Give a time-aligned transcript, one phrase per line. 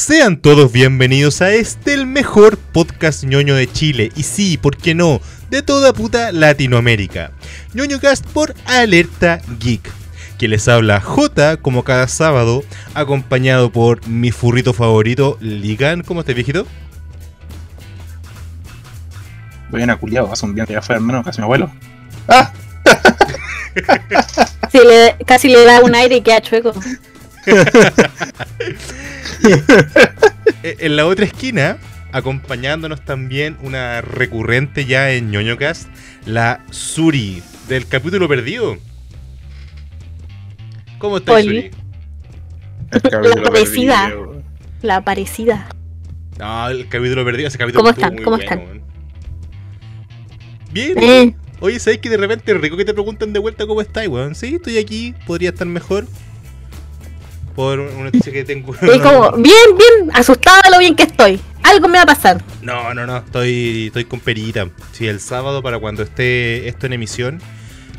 [0.00, 4.12] Sean todos bienvenidos a este, el mejor podcast ñoño de Chile.
[4.14, 5.22] Y sí, ¿por qué no?
[5.48, 7.30] De toda puta Latinoamérica.
[7.72, 9.90] ñoño cast por Alerta Geek.
[10.38, 12.62] Que les habla J como cada sábado,
[12.92, 16.02] acompañado por mi furrito favorito, Ligan.
[16.02, 16.66] ¿Cómo estás, viejito?
[19.70, 21.72] Buena, culiado, hace un día que ya fue hermano, casi mi abuelo.
[22.28, 22.52] ¡Ah!
[24.72, 26.72] Sí, le- casi le da un aire y queda chueco.
[30.62, 31.78] Eh, En la otra esquina,
[32.12, 35.88] acompañándonos también una recurrente ya en ñoñocast,
[36.24, 38.76] la Suri, del capítulo perdido.
[40.98, 41.42] ¿Cómo estás.
[41.44, 41.70] Suri?
[43.10, 44.08] Capítulo parecida.
[44.08, 44.42] perdido.
[44.82, 45.68] La parecida.
[46.38, 48.14] No, el capítulo perdido, ese capítulo ¿Cómo están?
[48.14, 48.58] muy ¿Cómo bueno, están?
[48.60, 48.82] weón.
[50.72, 50.98] Bien.
[51.02, 54.06] Eh, Oye, ¿sabes que de repente es rico que te preguntan de vuelta cómo estás,
[54.08, 54.34] weón?
[54.34, 56.06] Sí, estoy aquí, podría estar mejor.
[57.56, 58.74] Por una noticia que tengo.
[58.74, 61.40] estoy como bien, bien asustada de lo bien que estoy.
[61.62, 62.44] Algo me va a pasar.
[62.62, 64.68] No, no, no, estoy, estoy con perita.
[64.92, 67.40] Sí, el sábado, para cuando esté esto en emisión,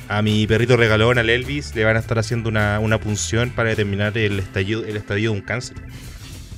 [0.08, 3.70] a mi perrito regalón, al Elvis, le van a estar haciendo una, una punción para
[3.70, 5.78] determinar el estadio, el estadio de un cáncer.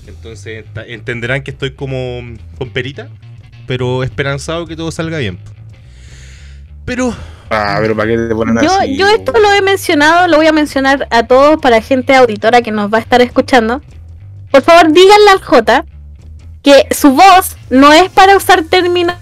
[0.05, 2.21] Entonces entenderán que estoy como
[2.57, 3.09] con perita,
[3.65, 5.39] pero esperanzado que todo salga bien.
[6.89, 7.13] Pero,
[7.51, 8.97] Ah, pero ¿para qué te ponen Yo, así?
[8.97, 12.71] yo esto lo he mencionado, lo voy a mencionar a todos para gente auditora que
[12.71, 13.79] nos va a estar escuchando.
[14.49, 15.85] Por favor, díganle al J
[16.63, 19.15] que su voz no es para usar términos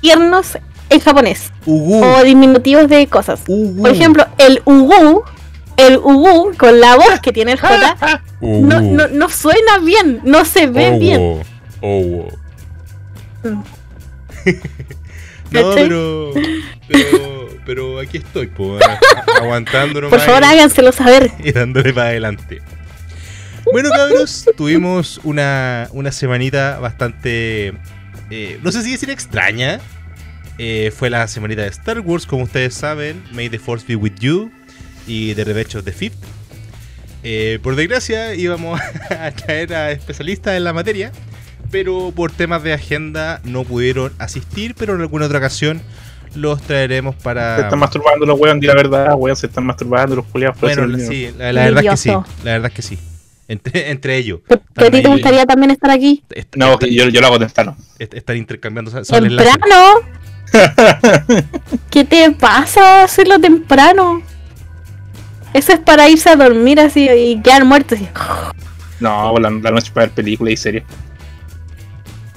[0.00, 0.56] tiernos
[0.88, 3.42] en japonés Ugu, o diminutivos de cosas.
[3.46, 5.22] Ugu, Por ejemplo, el ugu,
[5.76, 10.46] el ugu con la voz que tiene el J no, no, no suena bien, no
[10.46, 11.42] se ve Owo, bien.
[13.44, 13.62] Mm.
[15.52, 16.32] No, pero,
[16.88, 19.00] pero, pero aquí estoy, po, a-
[19.40, 21.30] aguantando nomás Por favor, háganselo saber.
[21.44, 22.60] y dándole para adelante.
[23.72, 27.74] Bueno, cabros, tuvimos una, una semanita bastante.
[28.30, 29.80] eh, no sé si decir extraña.
[30.58, 33.22] Eh, fue la semanita de Star Wars, como ustedes saben.
[33.32, 34.50] May the Force be with you.
[35.06, 36.18] Y The Revenge of the Fifth.
[37.24, 41.12] Eh, por desgracia, íbamos a traer a especialistas en la materia.
[41.72, 44.76] Pero por temas de agenda no pudieron asistir.
[44.78, 45.82] Pero en alguna otra ocasión
[46.36, 47.56] los traeremos para.
[47.56, 50.60] Se están masturbando los weón, di la verdad, weón, se están masturbando los culiados.
[50.60, 52.10] Bueno, sí, la, la verdad es que sí.
[52.44, 52.98] La verdad es que sí.
[53.48, 54.38] Entre, entre ellos.
[54.48, 56.22] ¿Que a ti te gustaría también estar aquí?
[56.30, 57.76] Est- No, est- yo, yo lo hago temprano.
[57.98, 58.90] est- Están intercambiando.
[59.02, 59.76] ¿Temprano?
[61.90, 64.22] ¿Qué te pasa hacerlo temprano?
[65.54, 68.08] Eso es para irse a dormir así y quedar muerto así.
[69.00, 70.84] No, la, la noche para ver películas y series.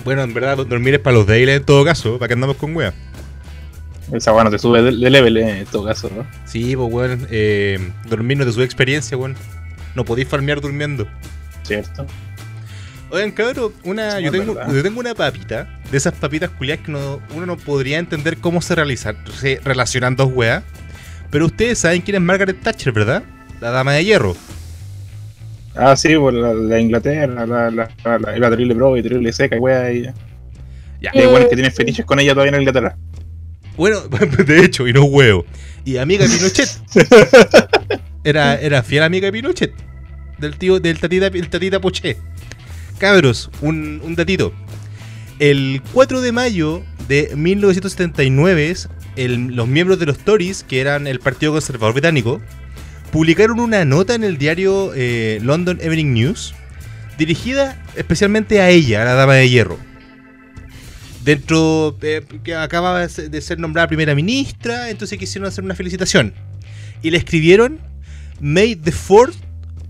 [0.05, 2.17] Bueno, en verdad, dormir es para los daily en todo caso.
[2.17, 2.93] ¿Para qué andamos con wea?
[4.13, 6.25] Esa weón no te sube de, de level eh, en todo caso, ¿no?
[6.45, 7.27] Sí, pues weón.
[7.31, 9.35] Eh, dormir no es de su experiencia, weón.
[9.95, 11.07] No podéis farmear durmiendo.
[11.63, 12.05] ¿Cierto?
[13.09, 15.67] Oigan, cabrón, una, yo, tengo, yo tengo una papita.
[15.91, 20.15] De esas papitas culiadas que no- uno no podría entender cómo se, realizan, se relacionan
[20.15, 20.63] dos weas.
[21.31, 23.23] Pero ustedes saben quién es Margaret Thatcher, ¿verdad?
[23.59, 24.35] La dama de hierro.
[25.75, 29.31] Ah, sí, por la, la Inglaterra, la, la, la, la, la terrible pro y terrible
[29.33, 30.03] seca, y weá, y
[31.01, 31.11] Ya.
[31.13, 32.97] y weones que tienen fetiches con ella todavía en Inglaterra.
[33.77, 33.99] Bueno,
[34.45, 35.45] de hecho, y no huevo.
[35.83, 36.69] Y amiga Pinochet.
[38.23, 39.73] Era, era fiel amiga de Pinochet.
[40.39, 42.17] Del tío, del tatita, el tatita Poché.
[42.97, 44.51] Cabros, un, un datito.
[45.37, 48.73] El 4 de mayo de 1979,
[49.15, 52.41] el- los miembros de los Tories, que eran el Partido Conservador Británico,
[53.15, 56.53] publicaron una nota en el diario eh, London Evening News,
[57.17, 59.79] dirigida especialmente a ella, a la dama de hierro.
[61.23, 66.33] Dentro eh, que acaba de ser- nombrada primera ministra, entonces quisieron hacer una felicitación.
[67.01, 67.79] Y le escribieron
[68.41, 69.37] May the fourth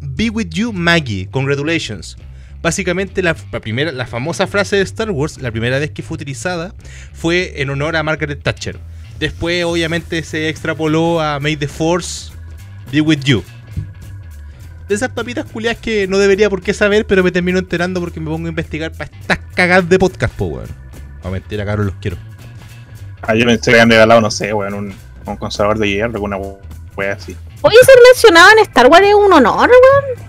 [0.01, 1.27] be with you, Maggie.
[1.31, 2.17] Congratulations.
[2.61, 6.13] Básicamente la, la primera, la famosa frase de Star Wars, la primera vez que fue
[6.13, 6.75] utilizada,
[7.11, 8.77] fue en honor a Margaret Thatcher.
[9.17, 12.34] Después, obviamente, se extrapoló a May the Force
[12.95, 13.43] be with you.
[14.87, 18.19] De esas papitas culiadas que no debería por qué saber, pero me termino enterando porque
[18.19, 20.67] me pongo a investigar para estas cagadas de podcast, po, weón.
[21.23, 22.17] No, mentira, cabrón, los quiero.
[23.23, 24.93] Ah, yo pensé que habían regalado, no sé, weón, un,
[25.25, 26.37] un conservador de hierro, alguna
[26.95, 27.35] weá así.
[27.61, 30.25] Oye, ser mencionado en Star Wars es un honor, weón.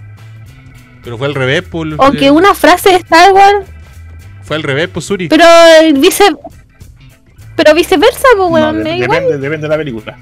[1.04, 1.86] Pero fue al revés, por.
[1.98, 3.66] O que una frase de Star Wars,
[4.42, 5.28] Fue al revés, por Suri.
[5.28, 6.24] pero eh, vice.
[7.56, 8.82] Pero viceversa, pues, No, weón.
[8.84, 9.10] de- igual.
[9.20, 10.18] depende, depende de la película.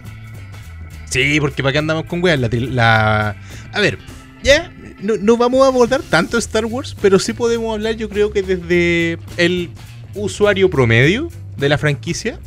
[1.14, 2.38] Sí, porque para qué andamos con weas.
[2.40, 3.36] La,
[3.72, 3.98] A ver,
[4.42, 4.72] ya.
[5.00, 8.42] No, no vamos a abordar tanto Star Wars, pero sí podemos hablar, yo creo que
[8.42, 9.70] desde el
[10.14, 12.38] usuario promedio de la franquicia.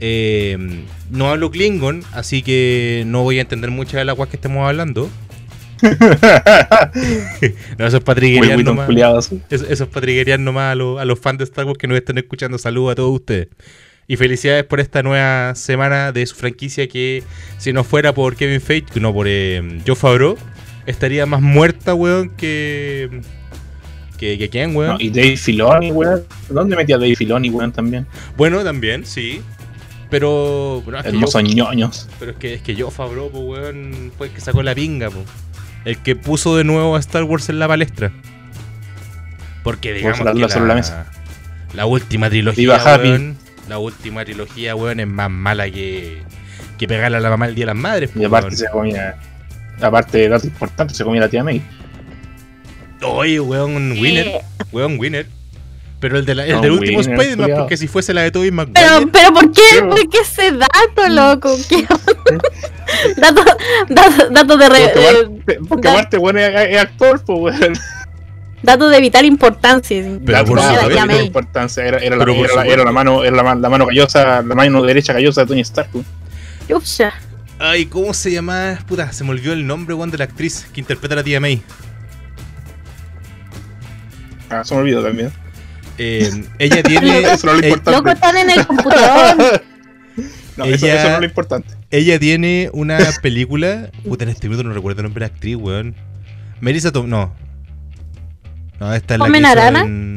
[0.00, 4.36] Eh, no hablo Klingon, así que no voy a entender muchas de las weas que
[4.36, 5.08] estemos hablando.
[7.78, 8.86] no, eso es Witton nomás.
[8.86, 9.40] culiado así.
[9.50, 11.96] Eso, eso es patriguerías nomás a, los- a los fans de Star Wars que nos
[11.96, 12.58] están escuchando.
[12.58, 13.48] Saludos a todos ustedes.
[14.06, 17.22] Y felicidades por esta nueva semana de su franquicia que
[17.58, 20.36] si no fuera por Kevin Feige, no por eh, Joe Favreau,
[20.86, 23.20] estaría más muerta, weón, que...
[24.18, 24.92] Que, que quién, weón.
[24.94, 26.22] No, y Dave Filoni, weón.
[26.48, 28.06] ¿Dónde metía Dave Filoni, weón, también?
[28.36, 29.40] Bueno, también, sí.
[30.10, 30.82] Pero...
[30.84, 32.08] pero es que Hermosos Joe- ñoños.
[32.18, 35.10] Pero es que, es que Joe Favreau, po, weón, fue el que sacó la pinga,
[35.10, 35.24] po.
[35.84, 38.12] El que puso de nuevo a Star Wars en la palestra.
[39.62, 41.06] Porque digamos que la mesa.
[41.74, 43.08] la última trilogía, Viva Happy.
[43.08, 43.36] weón,
[43.68, 46.22] la última trilogía, weón, es más mala que,
[46.78, 48.56] que pegarle a la mamá el día de las madres, Y aparte weón.
[48.58, 49.16] se comía.
[49.80, 51.62] Aparte de dato importante, se comía la tía May.
[53.02, 54.40] Oye, weón, winner, Eh,
[54.72, 55.26] weón, winner.
[56.00, 58.50] Pero el, de la- el No, del último Spider-Man, porque si fuese la de Tobey
[58.50, 58.74] Maguire...
[58.78, 59.62] Pero, pero ¿por qué?
[59.80, 61.56] ¿Por qué ese dato, loco?
[61.68, 61.82] ¿Qué
[63.16, 63.42] dato,
[63.88, 67.72] dato, dato de, re- Porque eh, aparte, weón, es, es actor, pues, weón.
[68.64, 70.02] Dato de vital importancia.
[70.24, 71.22] Pero por de supuesto.
[71.22, 71.84] importancia.
[71.84, 72.72] Era, era, la, Pero por era, la, supuesto.
[72.74, 75.60] era la mano, era la, ma- la mano callosa, la mano derecha callosa de Tony
[75.60, 75.90] Stark.
[76.68, 77.12] Chucha.
[77.58, 78.78] Ay, ¿cómo se llama?
[78.86, 81.40] Puta, se me olvidó el nombre, weón, de la actriz que interpreta a la tía
[81.40, 81.62] May.
[84.50, 85.30] Ah, se me olvidó también.
[85.98, 87.20] Eh, ella tiene.
[87.20, 87.90] Eso no es lo eh, importante.
[87.92, 89.62] Loco, están en el computador.
[90.56, 91.74] No, eso no es lo importante.
[91.90, 93.90] ella tiene una película.
[94.04, 95.96] Puta, en este minuto no recuerdo el nombre de la actriz, weón.
[96.60, 97.08] Melissa Tom.
[97.08, 97.34] No.
[98.84, 99.30] No, esta es la que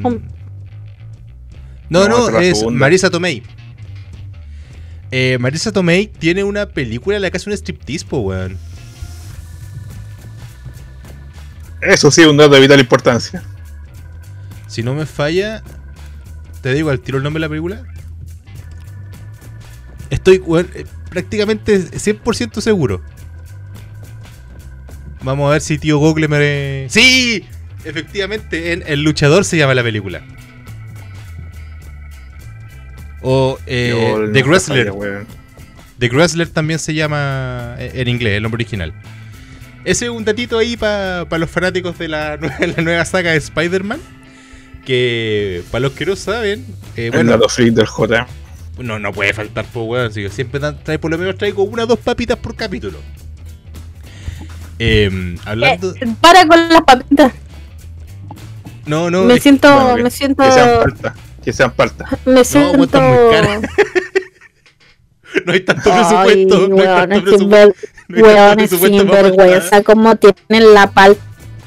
[0.04, 0.22] Com-
[1.90, 2.80] No, No, es la es segunda.
[2.82, 3.42] Marisa Tomei.
[5.10, 8.58] Eh, Marisa Tomei tiene una película en la que hace un striptease, po, weón.
[11.82, 13.42] Eso sí, un dato de vital importancia.
[14.68, 15.64] Si no me falla,
[16.62, 17.84] te digo al tiro el nombre de la película.
[20.10, 23.02] Estoy weón, eh, prácticamente 100% seguro.
[25.24, 26.88] Vamos a ver si tío Google me...
[26.90, 27.46] ¡Sí!
[27.88, 30.22] Efectivamente, en El Luchador se llama la película.
[33.22, 34.92] O eh, The Wrestler.
[34.92, 35.26] falla.
[36.00, 38.94] The Wrestler también se llama eh, en inglés, el nombre original.
[39.86, 42.38] Ese es un datito ahí para los fanáticos de la,
[42.76, 44.00] la nueva saga de Spider-Man.
[44.86, 48.28] Que para los que no saben, eh, El bueno, dato freak del J.
[48.80, 50.08] no, no puede faltar, pues, weón.
[50.08, 53.00] así que siempre trae, por lo menos traigo una o dos papitas por capítulo.
[54.80, 55.94] Eh, hablando.
[55.96, 57.34] Eh, para con las papitas.
[58.88, 61.14] No, no, me siento, bueno, que- me siento, Que sean paltas.
[61.44, 62.10] Que sean paltas.
[62.26, 63.00] me siento.
[63.00, 63.62] weón,
[65.46, 66.68] no hay tanto Ay, presupuesto.
[66.68, 67.74] no hay weón, tanto es presupuesto.
[67.74, 67.76] sinver-
[68.08, 69.84] no hay tanto weón, es presupuesto para sinvergüenza.
[69.84, 71.22] Como tienen la palta,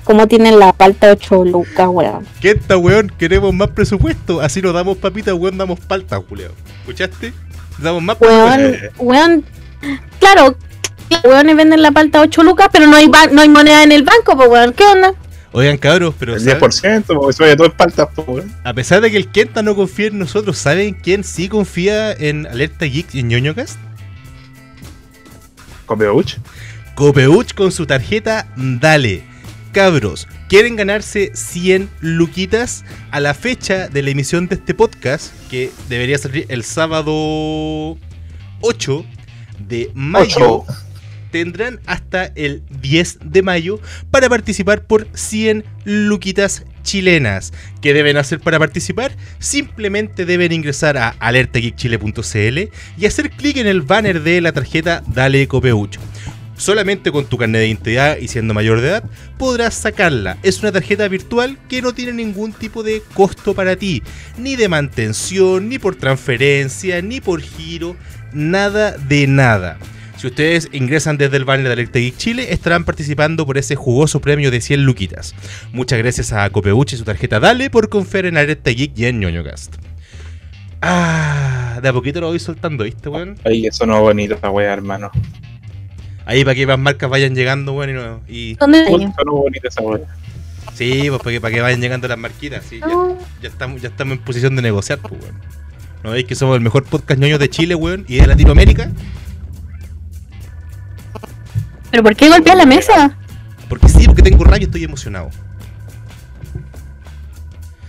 [0.05, 2.27] como tienen la palta 8 lucas, weón.
[2.41, 3.13] ¿Qué esta, weón?
[3.19, 4.41] Queremos más presupuesto.
[4.41, 6.51] Así nos damos papitas, weón, damos palta, Julio.
[6.81, 7.33] ¿Escuchaste?
[7.79, 9.45] Damos más Weón, weón.
[10.19, 10.57] Claro,
[11.11, 14.03] los weones venden la palta 8 lucas, pero no hay, no hay moneda en el
[14.03, 14.73] banco, pues weón.
[14.73, 15.15] ¿Qué onda?
[15.53, 16.61] Oigan, cabros, pero El ¿saben?
[16.61, 18.55] 10%, porque se vaya todo pues, weón.
[18.63, 22.47] a pesar de que el Kenta no confía en nosotros, ¿saben quién sí confía en
[22.47, 23.77] Alerta Geek y en ñoñocast?
[25.87, 26.39] Con Beuch.
[26.95, 29.25] Copeuch con su tarjeta Dale.
[29.73, 35.33] Cabros, ¿quieren ganarse 100 luquitas a la fecha de la emisión de este podcast?
[35.49, 37.97] Que debería salir el sábado
[38.61, 39.05] 8
[39.69, 40.65] de mayo.
[40.67, 40.90] Ocho.
[41.31, 43.81] Tendrán hasta el 10 de mayo
[44.11, 47.53] para participar por 100 luquitas chilenas.
[47.81, 49.13] ¿Qué deben hacer para participar?
[49.39, 52.59] Simplemente deben ingresar a alertageekchile.cl
[52.99, 55.99] y hacer clic en el banner de la tarjeta Dale Copeuch.
[56.57, 59.05] Solamente con tu carnet de identidad y siendo mayor de edad
[59.39, 60.37] podrás sacarla.
[60.43, 64.03] Es una tarjeta virtual que no tiene ningún tipo de costo para ti,
[64.37, 67.97] ni de mantención, ni por transferencia, ni por giro,
[68.35, 69.79] nada de nada.
[70.21, 74.21] Si ustedes ingresan desde el banner de Alerta Geek Chile, estarán participando por ese jugoso
[74.21, 75.35] premio de 100 luquitas.
[75.73, 79.19] Muchas gracias a Copeuch y su tarjeta Dale por confiar en Alerta Geek y en
[79.21, 79.77] ñoñocast.
[80.83, 83.37] Ah, de a poquito lo voy soltando, ¿viste, weón?
[83.45, 85.11] Ahí, eso no es bonito, esa weá, hermano.
[86.27, 88.85] Ahí para que más marcas vayan llegando, weón, y, no- y- ¿Dónde?
[89.25, 90.01] No bonito, esa weá.
[90.75, 92.81] Sí, pues para que, para que vayan llegando las marquitas, sí,
[93.43, 95.37] ya estamos, ya estamos en posición de negociar, pues, weón.
[96.05, 98.91] ¿No veis que somos el mejor podcast ñoño de Chile, weón, y de Latinoamérica?
[101.91, 103.17] ¿Pero por qué golpea la mesa?
[103.69, 105.31] Porque sí, porque tengo rayo y estoy emocionado.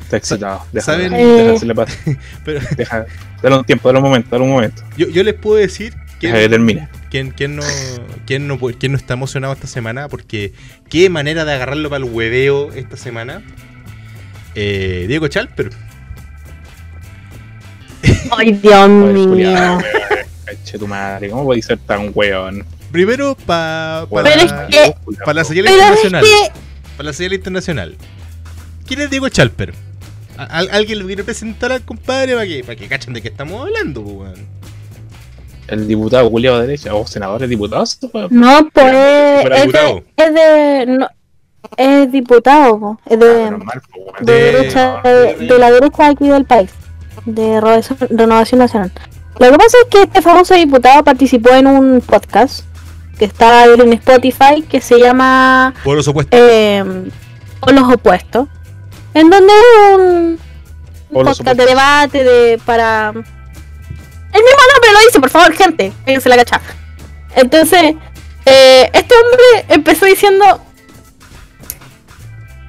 [0.04, 0.66] Está excitado.
[0.80, 1.14] ¿Saben?
[1.76, 1.98] paz.
[2.46, 3.06] Pero Deja,
[3.42, 4.84] dale un tiempo, dale un momento, dale un momento.
[4.98, 6.90] yo, yo les puedo decir Deja que quién, termine.
[7.10, 7.64] quién, quién no,
[8.26, 10.54] quién, no, quién no está emocionado esta semana, porque
[10.90, 13.42] qué manera de agarrarlo para el hueveo esta semana.
[14.54, 15.70] Eh, Diego Chalper.
[18.38, 19.80] Ay, Dios mío.
[20.46, 22.66] Cache tu madre, ¿cómo podéis ser tan weón?
[22.92, 26.24] Primero, pa- para, Pero es que- para la señal es internacional.
[26.24, 26.52] que
[26.98, 27.96] Para la señal internacional.
[28.86, 29.74] ¿Quién es Diego Chalper?
[30.38, 33.30] ¿A- al- ¿Alguien lo quiere presentar al compadre para que, para que cachen de qué
[33.30, 34.62] estamos hablando, weón?
[35.68, 37.86] El diputado culiado de derecha, o senador, es diputado,
[38.30, 39.96] no, pues es diputado.
[39.96, 41.08] de, es de no,
[41.78, 44.16] es diputado, po, es Ah, de, menos mal, po, weón.
[44.26, 46.72] de de- derecha de, de la derecha aquí del país,
[47.26, 48.92] de Renovación Renovación Nacional.
[49.40, 52.66] Lo que pasa es que este famoso diputado participó en un podcast
[53.22, 56.40] que está en Spotify que se llama Por los opuestos.
[56.42, 56.84] eh,
[57.60, 58.48] Por los opuestos,
[59.14, 59.54] en donde
[59.94, 60.40] un,
[61.12, 66.30] un podcast de debate de para el mismo nombre lo dice, por favor, gente, se
[66.30, 66.60] la cacha.
[67.36, 67.94] Entonces,
[68.48, 70.60] eh, este hombre empezó diciendo,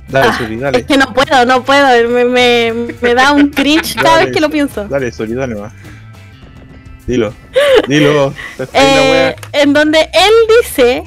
[0.09, 0.79] Dale, Ah, Suri, dale.
[0.81, 4.25] es que no puedo, no puedo, me, me, me da un cringe cada Dale.
[4.27, 4.85] vez que lo pienso.
[4.87, 5.73] Dale, Suri, dale más.
[7.07, 7.33] Dilo.
[7.89, 8.33] Dilo.
[8.73, 11.05] Eh, en donde él dice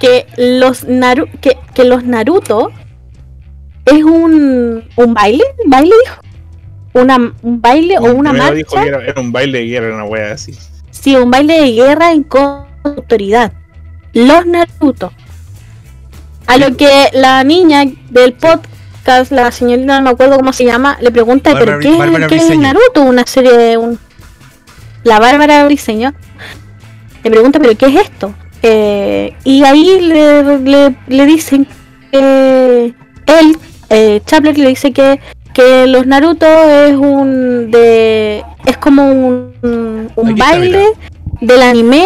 [0.00, 2.70] que los Naru que, que los Naruto
[3.84, 6.20] es un un baile, baile dijo,
[6.94, 9.94] una un baile o una Primero dijo marcha, que era, era un baile de guerra,
[9.94, 10.56] una wea así.
[10.90, 12.26] sí, un baile de guerra en
[12.84, 13.52] autoridad.
[14.12, 15.12] Los Naruto.
[16.46, 20.96] A lo que la niña del podcast, la señorita no me acuerdo cómo se llama,
[21.00, 22.58] le pregunta, Bárbara ¿pero qué, qué es.
[22.58, 23.02] Naruto?
[23.02, 23.98] Una serie de un
[25.08, 26.14] la Bárbara Briseño
[27.24, 28.34] le pregunta, ¿pero qué es esto?
[28.62, 31.66] Eh, y ahí le, le, le dicen
[32.12, 32.94] que
[33.26, 33.58] él,
[33.90, 35.20] eh, Chapler le dice que,
[35.54, 40.86] que los Naruto es un de es como un, un está, baile
[41.40, 42.04] del anime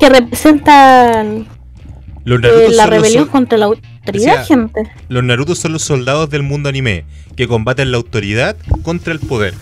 [0.00, 1.24] que representa
[2.24, 4.90] Los eh, la los, rebelión contra la autoridad, gente.
[5.08, 7.04] los Naruto son los soldados del mundo anime
[7.36, 9.54] que combaten la autoridad contra el poder.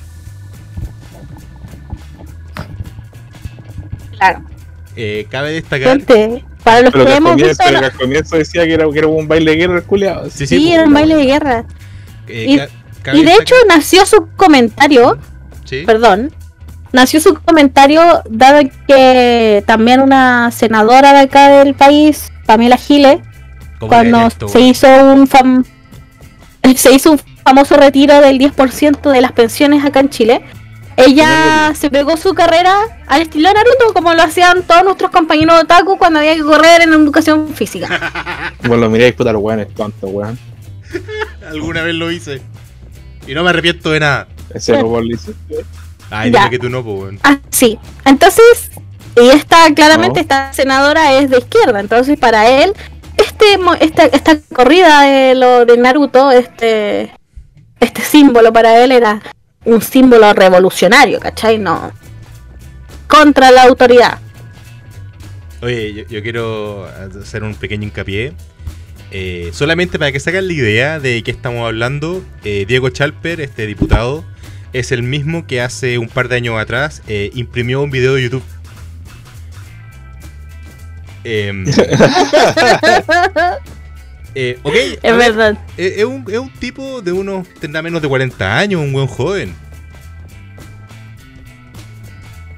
[4.18, 4.42] Claro.
[4.96, 5.88] Eh, cabe destacar.
[5.98, 8.36] Gente, para los Pero que que, al hemos comienzo, visto, pero la- que al comienzo
[8.36, 10.30] decía que era, que era un baile de guerra culiado.
[10.30, 11.64] Sí, sí, sí, era po, un baile de guerra.
[12.28, 12.68] eh,
[13.12, 15.16] y- de hecho nació su comentario
[15.64, 15.82] Sí.
[15.86, 16.32] perdón,
[16.92, 23.18] nació su comentario dado que también una senadora de acá del país, Pamela Giles,
[23.78, 25.62] ¿Cómo cuando esto, se hizo un fam
[26.76, 30.42] se hizo un famoso retiro del 10% de las pensiones acá en Chile.
[30.96, 32.74] Ella se pegó su carrera
[33.06, 36.82] al estilo Naruto, como lo hacían todos nuestros compañeros de otaku cuando había que correr
[36.82, 38.54] en educación física.
[38.66, 40.38] Vos lo miráis, puta, los weones tontos, weón.
[41.50, 42.40] Alguna vez lo hice.
[43.26, 44.28] Y no me arrepiento de nada.
[44.54, 45.32] Ese robot lo hizo.
[46.10, 47.20] Ay, dime que tú no, pues, weón.
[47.24, 47.78] Ah, sí.
[48.04, 48.70] Entonces,
[49.16, 50.22] y esta, claramente, No.
[50.22, 51.80] esta senadora es de izquierda.
[51.80, 52.72] Entonces, para él,
[53.16, 57.12] este, mo- esta, esta corrida de lo de Naruto, este,
[57.80, 59.20] este símbolo para él era
[59.66, 61.58] un símbolo revolucionario, ¿cachai?
[61.58, 61.92] No.
[63.06, 64.18] Contra la autoridad.
[65.60, 66.88] Oye, yo, yo quiero
[67.20, 68.32] hacer un pequeño hincapié.
[69.10, 73.40] Eh, solamente para que se hagan la idea de qué estamos hablando, eh, Diego Chalper,
[73.40, 74.24] este diputado,
[74.72, 78.22] es el mismo que hace un par de años atrás eh, imprimió un video de
[78.22, 78.42] YouTube.
[84.38, 85.58] Eh, ok, es ver, verdad.
[85.78, 89.06] eh, es, un, es un tipo de unos, tendrá menos de 40 años, un buen
[89.06, 89.54] joven.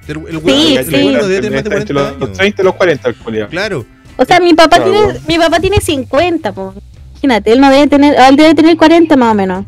[0.09, 0.95] El, el weón- Sí, el sí.
[0.95, 2.39] weón no debe tener más de Entre 40 los, los años.
[2.39, 3.49] 30 y los 40 el.
[3.49, 3.87] Claro.
[4.17, 4.91] O sea, mi papá Claro.
[4.91, 6.75] tiene, mi papá tiene 50, pues.
[7.23, 9.65] Imagínate, él no debe tener, él debe tener 40 más o menos.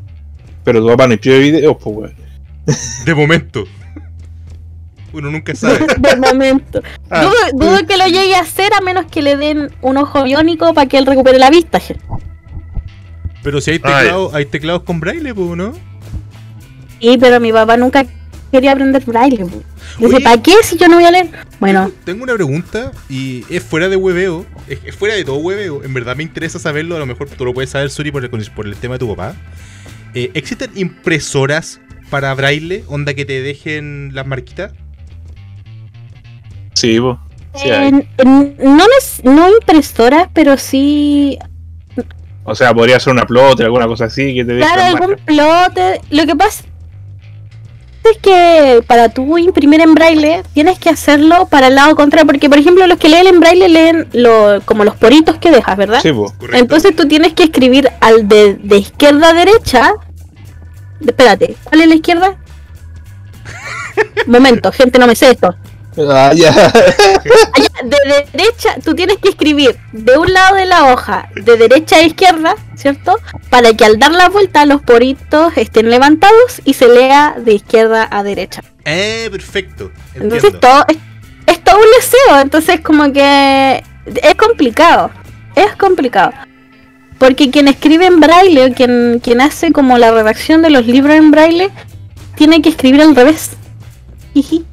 [0.64, 2.14] Pero tu papá no escribe videos, pues weón.
[3.04, 3.64] De momento.
[5.12, 5.86] Uno nunca sabe.
[5.98, 6.82] De momento.
[7.10, 7.22] Ah.
[7.22, 10.72] Dudo, dudo que lo llegue a hacer a menos que le den un ojo biónico
[10.74, 11.80] para que él recupere la vista.
[11.80, 12.04] gente.
[13.42, 13.94] Pero si hay Ay.
[13.94, 15.72] teclados, hay teclados con braille, pues, ¿no?
[17.00, 18.04] Sí, pero mi papá nunca
[18.52, 19.46] quería aprender braille.
[19.98, 20.20] Dice.
[20.20, 21.30] ¿para qué si yo no voy a leer?
[21.58, 24.46] Bueno, Tengo una pregunta y es fuera de hueveo.
[24.68, 25.82] Es, es fuera de todo hueveo.
[25.84, 26.96] En verdad me interesa saberlo.
[26.96, 29.08] A lo mejor tú lo puedes saber, Suri, por el, por el tema de tu
[29.08, 29.34] papá.
[30.14, 32.84] Eh, ¿Existen impresoras para braille?
[32.88, 34.72] ¿Onda que te dejen las marquitas?
[37.54, 38.84] Sí, en- no,
[39.24, 41.38] no impresoras, pero sí.
[42.44, 46.00] O sea, podría ser una plotter, alguna cosa así que te Claro, algún plote.
[46.10, 46.64] Lo que pasa
[48.04, 52.26] es que para tú imprimir en braille tienes que hacerlo para el lado contrario.
[52.26, 55.76] Porque, por ejemplo, los que leen en braille leen lo, como los poritos que dejas,
[55.76, 56.00] ¿verdad?
[56.02, 56.32] Sí, pues.
[56.52, 59.92] Entonces tú tienes que escribir al de, de izquierda a derecha.
[61.00, 62.36] De- Espérate, ¿cuál es la izquierda?
[64.26, 65.54] Momento, gente, no me sé esto.
[65.98, 66.50] Ah, ya.
[66.50, 71.96] Allá, de derecha, tú tienes que escribir de un lado de la hoja, de derecha
[71.96, 73.16] a izquierda, ¿cierto?
[73.48, 78.06] Para que al dar la vuelta los poritos estén levantados y se lea de izquierda
[78.10, 78.62] a derecha.
[78.84, 79.90] Eh, perfecto.
[80.14, 80.96] Entonces todo es,
[81.46, 85.10] es todo un deseo, entonces como que es complicado,
[85.56, 86.32] es complicado.
[87.18, 91.16] Porque quien escribe en braille, o quien, quien hace como la redacción de los libros
[91.16, 91.70] en braille,
[92.34, 93.50] tiene que escribir al revés.
[94.32, 94.64] Jiji.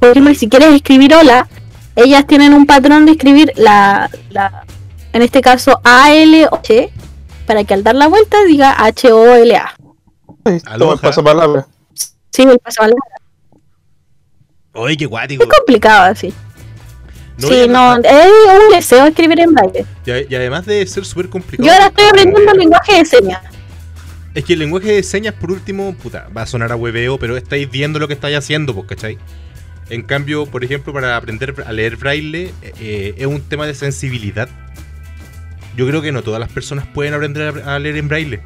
[0.00, 1.48] Por ejemplo, si quieres escribir hola,
[1.96, 4.64] ellas tienen un patrón de escribir la, la
[5.12, 6.90] en este caso A-L-O-H,
[7.46, 9.74] para que al dar la vuelta diga H-O-L-A.
[10.78, 11.66] Toma el pasapalabra.
[12.30, 12.94] Sí, el paso al-
[14.74, 15.42] Oye, qué guático.
[15.42, 16.32] Es complicado así.
[17.38, 18.28] No, sí, no, es
[18.66, 19.86] un deseo escribir en braille.
[20.06, 21.66] y, y además de ser súper complicado.
[21.66, 23.40] Yo ahora estoy aprendiendo el lenguaje de señas.
[24.34, 27.36] Es que el lenguaje de señas, por último, puta, va a sonar a hueveo, pero
[27.36, 29.18] estáis viendo lo que estáis haciendo, pues, ¿cachai?
[29.90, 34.48] En cambio, por ejemplo, para aprender a leer braille, eh, es un tema de sensibilidad.
[35.76, 38.40] Yo creo que no todas las personas pueden aprender a, leer en braille.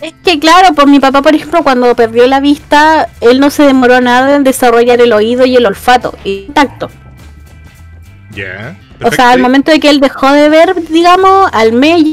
[0.00, 3.64] Es que claro, pues mi papá, por ejemplo, cuando perdió la vista, él no se
[3.64, 6.90] demoró nada en desarrollar el oído y el olfato y tacto.
[8.30, 8.78] Ya.
[9.02, 12.04] O sea, al momento de que él dejó de ver, digamos, al mes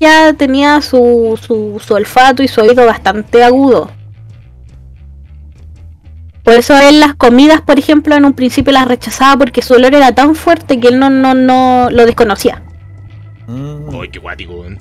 [0.00, 3.90] ya tenía su, su, su olfato y su oído bastante agudo.
[6.48, 9.94] Por eso él las comidas, por ejemplo, en un principio las rechazaba porque su olor
[9.94, 12.62] era tan fuerte que él no, no, no lo desconocía.
[13.46, 13.90] Mm.
[14.00, 14.78] Ay, qué guático, weón.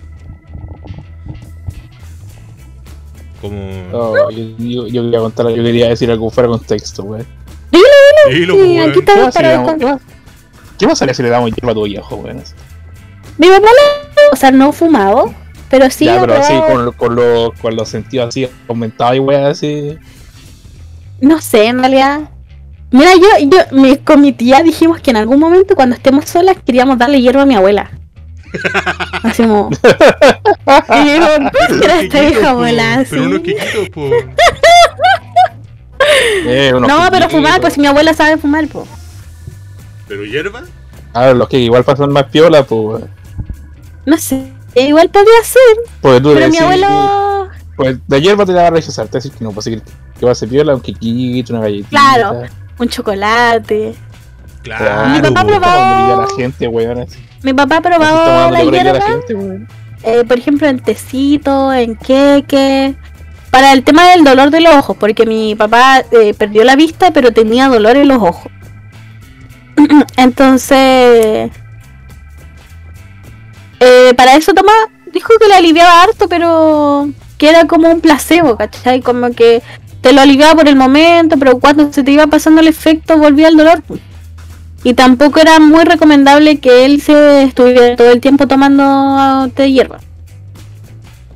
[3.41, 3.59] Como.
[3.91, 7.23] Oh, yo, yo- yo quería contar, yo quería decir algo fuera de contexto, güey.
[8.29, 8.89] Dilo, Sí, weón.
[8.89, 10.01] aquí ¿Qué está más si para le el damos- con- qué más-
[10.79, 12.33] ¿Qué pasaría si le damos hierba a tu viejo, güey?
[13.37, 15.33] Mi papá no, o sea, no fumado,
[15.69, 19.19] pero sí ya, pero así, probado- con, con, los- con los sentidos así aumentados y
[19.19, 19.97] güey, así.
[21.21, 22.21] No sé, en realidad.
[22.91, 26.57] Mira, yo, yo mi- con mi tía dijimos que en algún momento cuando estemos solas
[26.65, 27.91] queríamos darle hierba a mi abuela.
[29.23, 29.69] Así como.
[29.71, 31.27] y yo digo,
[31.81, 33.03] ¿qué esta vieja po, abuela?
[33.09, 34.09] Pero unos quequitos, po.
[36.45, 38.87] Eh, unos No, pero fumar, pues si mi abuela sabe fumar, pues.
[40.07, 40.63] ¿Pero hierba?
[41.13, 43.03] A ver, los que igual pasan más piola, pues.
[44.05, 45.61] No sé, igual podría ser,
[46.33, 47.49] le pero mi decís, abuelo.
[47.77, 49.65] Pues de hierba te la va a rechazar, te va a decir que no, pues
[49.67, 49.81] que,
[50.19, 51.89] que va a ser piola, un quequito, una galletita.
[51.89, 52.41] Claro.
[52.79, 53.95] Un chocolate.
[54.63, 55.09] Claro.
[55.11, 55.47] Mi papá po.
[55.47, 57.05] probó- Tomando a la gente, weón.
[57.43, 59.67] Mi papá probó tomando la por ahí a la hierba, gente,
[60.03, 62.95] eh, por ejemplo, en tecito, en queque.
[63.51, 67.11] Para el tema del dolor de los ojos, porque mi papá eh, perdió la vista,
[67.11, 68.51] pero tenía dolor en los ojos.
[70.17, 71.49] Entonces,
[73.79, 74.77] eh, para eso tomaba,
[75.13, 79.01] dijo que le aliviaba harto, pero que era como un placebo, ¿cachai?
[79.01, 79.61] Como que
[80.01, 83.47] te lo aliviaba por el momento, pero cuando se te iba pasando el efecto volvía
[83.47, 83.81] el dolor.
[83.87, 83.99] pues.
[84.83, 89.71] Y tampoco era muy recomendable que él se estuviera todo el tiempo tomando té de
[89.73, 89.99] hierba.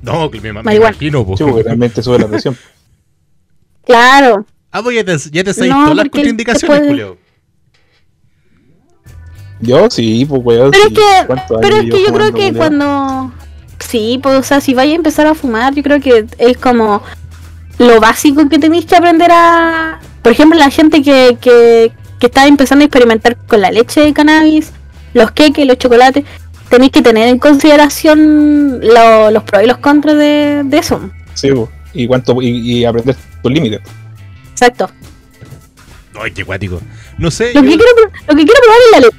[0.02, 1.36] No, que me, me imagino, po.
[1.38, 2.58] Sí, porque realmente sube la presión.
[3.84, 7.18] Claro, Ah, pues ya te, ya te sabes No, todas las porque contraindicaciones, después- Julio.
[9.60, 10.72] Yo sí, pues weón.
[10.72, 10.94] Pero sí.
[10.94, 13.32] es que, ¿Cuántos pero es que yo creo que cuando...
[13.92, 17.02] Sí, pues, o sea, si vais a empezar a fumar, yo creo que es como
[17.78, 20.00] lo básico que tenéis que aprender a...
[20.22, 24.14] Por ejemplo, la gente que, que, que está empezando a experimentar con la leche de
[24.14, 24.72] cannabis,
[25.14, 26.24] los queques, los chocolates,
[26.70, 31.02] tenéis que tener en consideración lo- los pros y los contras de, de eso.
[31.34, 31.50] Sí.
[31.94, 32.48] Y, cuánto, y,
[32.80, 33.82] y aprender tus límites.
[34.52, 34.90] Exacto.
[36.18, 36.80] Ay, qué cuático.
[37.18, 39.18] No sé, Lo yo- que quiero, pro- lo que quiero probar es la leche.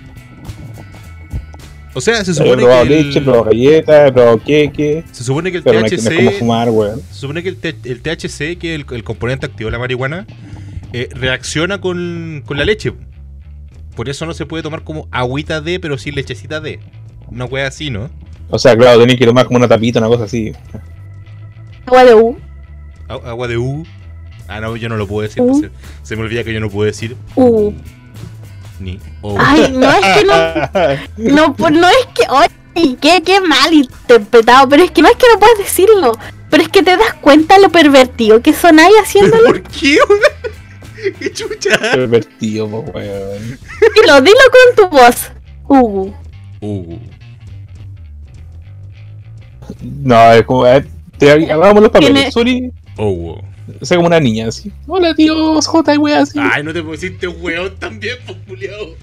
[1.94, 5.04] O sea, se He supone probado que leche, he el, probado galletas, he probado queque.
[5.12, 6.68] se supone que el Pero no, hay que- no es como THC, fumar,
[7.10, 9.78] se supone que el, T- el THC, que es el, el componente activo de la
[9.78, 10.26] marihuana,
[10.92, 12.92] eh, reacciona con, con la leche.
[13.96, 16.80] Por eso no se puede tomar como agüita de, pero sí lechecita de.
[17.28, 18.10] Una wea así, ¿no?
[18.50, 20.52] O sea, claro, tenés que tomar como una tapita, una cosa así.
[21.86, 22.38] Agua de U.
[23.08, 23.84] Agua de U.
[24.48, 25.42] Ah, no, yo no lo puedo decir.
[25.42, 25.70] Pues, se,
[26.02, 27.72] se me olvida que yo no puedo decir U.
[28.82, 29.36] ni O.
[29.38, 31.34] Ay, no es que no.
[31.34, 32.24] No, pues no es que.
[32.28, 34.68] Oye, qué, qué mal interpretado.
[34.68, 36.12] Pero es que no es que no puedas decirlo.
[36.50, 39.46] Pero es que te das cuenta lo pervertido que sonáis ¿Pero haciéndolo.
[39.46, 39.96] por qué?
[41.18, 41.78] ¡Qué chucha!
[41.80, 43.58] Pervertido, pues, weón.
[43.94, 45.32] Dilo, dilo con tu voz.
[45.68, 46.12] Uh.
[46.60, 46.98] Uh.
[49.80, 50.66] No, es como.
[50.66, 50.84] eh,
[51.18, 52.32] te hagamos los papeles.
[52.32, 53.40] Suri, Oh.
[53.80, 54.72] O sea, como una niña así.
[54.86, 56.38] Hola, tíos, J y weón, así.
[56.40, 58.94] Ay, no te pusiste weón también, pues, culiao.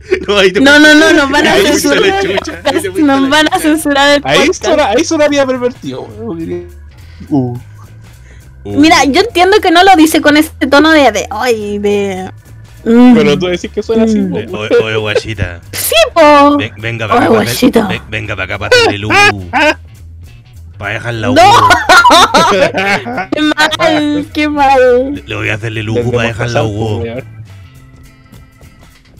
[0.26, 2.22] No, ahí te No, no, no, nos van a ahí censurar.
[2.22, 2.62] chucha,
[3.02, 4.64] Nos la van a censurar el Ahí, podcast.
[4.64, 6.02] suena, ahí sonaría pervertido.
[6.02, 6.34] Uh.
[7.28, 7.58] Uh.
[8.64, 11.12] Mira, yo entiendo que no lo dice con ese tono de.
[11.12, 12.30] de ay, de.
[12.84, 13.14] mm.
[13.14, 14.54] Pero tú decís que suena así, Mm.
[14.54, 15.60] Oye, oye, guachita.
[15.72, 16.56] Sí, po.
[16.56, 17.38] Ven- venga para acá,
[17.88, 19.12] ven- venga para acá para hacerle luz.
[20.80, 21.32] Para dejarla ¡No!
[21.34, 21.68] Hugo.
[23.30, 24.26] ¡Qué mal!
[24.32, 25.14] ¡Qué mal!
[25.14, 27.04] Le- Le voy a hacerle lujo para dejarla Hugo.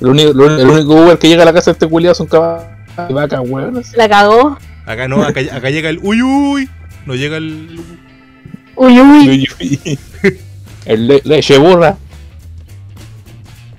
[0.01, 2.65] El único, el único Uber que llega a la casa de este culiado son caballos
[3.07, 3.83] de vaca, weón.
[3.95, 4.57] La cagó.
[4.87, 6.71] Acá no, acá, acá llega el uy uy.
[7.05, 7.79] No llega el.
[8.77, 9.99] Uy, uy.
[10.87, 11.99] El le- leche burra.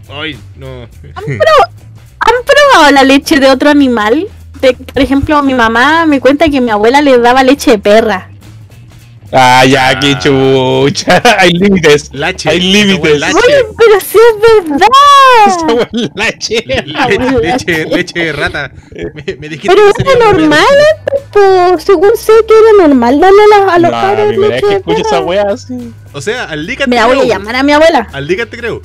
[0.07, 0.83] Ay, no.
[0.83, 1.25] ¿Han
[2.45, 4.27] probado la leche de otro animal?
[4.61, 8.27] De- por ejemplo, mi mamá me cuenta que mi abuela le daba leche de perra.
[9.33, 11.21] Ah, ya, qué chucha.
[11.39, 12.09] Hay límites.
[12.13, 12.49] Lache.
[12.49, 13.17] Hay límites.
[13.19, 13.37] Lache.
[13.37, 14.87] Oye, pero si es verdad.
[15.93, 16.63] Weón, leche.
[16.67, 18.71] Le- leche, leche de rata.
[18.93, 20.65] Me, me dijiste Pero que era normal,
[21.31, 24.61] pues, según sé que era normal darle a, la- a los No, padres primera vez
[24.63, 25.93] leche que de escucho esa weá así.
[26.11, 28.09] O sea, al te Mira, voy a llamar a mi abuela.
[28.11, 28.81] Al te creo.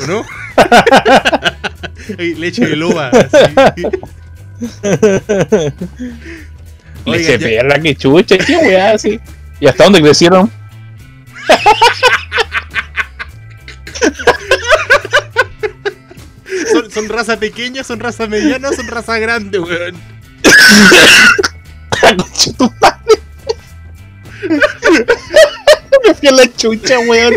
[0.00, 0.24] ¿O no?
[2.18, 3.10] Leche de loba.
[7.06, 9.20] Leche ya- perra, qué chucha, qué weá así.
[9.60, 10.50] ¿Y hasta dónde crecieron?
[16.72, 19.94] ¿Son, son raza pequeña, son raza mediana, son raza grande, weón.
[22.56, 23.20] Tu madre.
[26.06, 27.34] Me fui a la chucha, weón.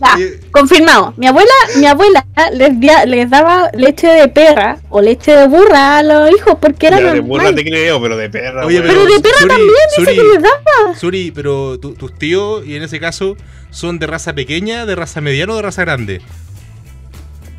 [0.00, 0.16] Ya,
[0.50, 1.12] confirmado.
[1.18, 5.98] Mi abuela, mi abuela les, dia- les daba leche de perra o leche de burra
[5.98, 8.64] a los hijos porque era de burla te creo, pero de perra.
[8.64, 8.80] Oye.
[8.80, 10.94] Pero de perra Suri, también dice Suri, que les daba.
[10.98, 13.36] Suri, pero tu- tus tíos, y en ese caso,
[13.70, 16.22] ¿son de raza pequeña, de raza mediana o de raza grande?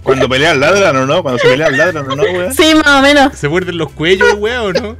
[0.03, 2.53] Cuando pelean ladran o no, cuando se pelean ladran o no, weón.
[2.55, 3.37] Sí, más o menos.
[3.37, 4.97] ¿Se muerden los cuellos, weón, o no?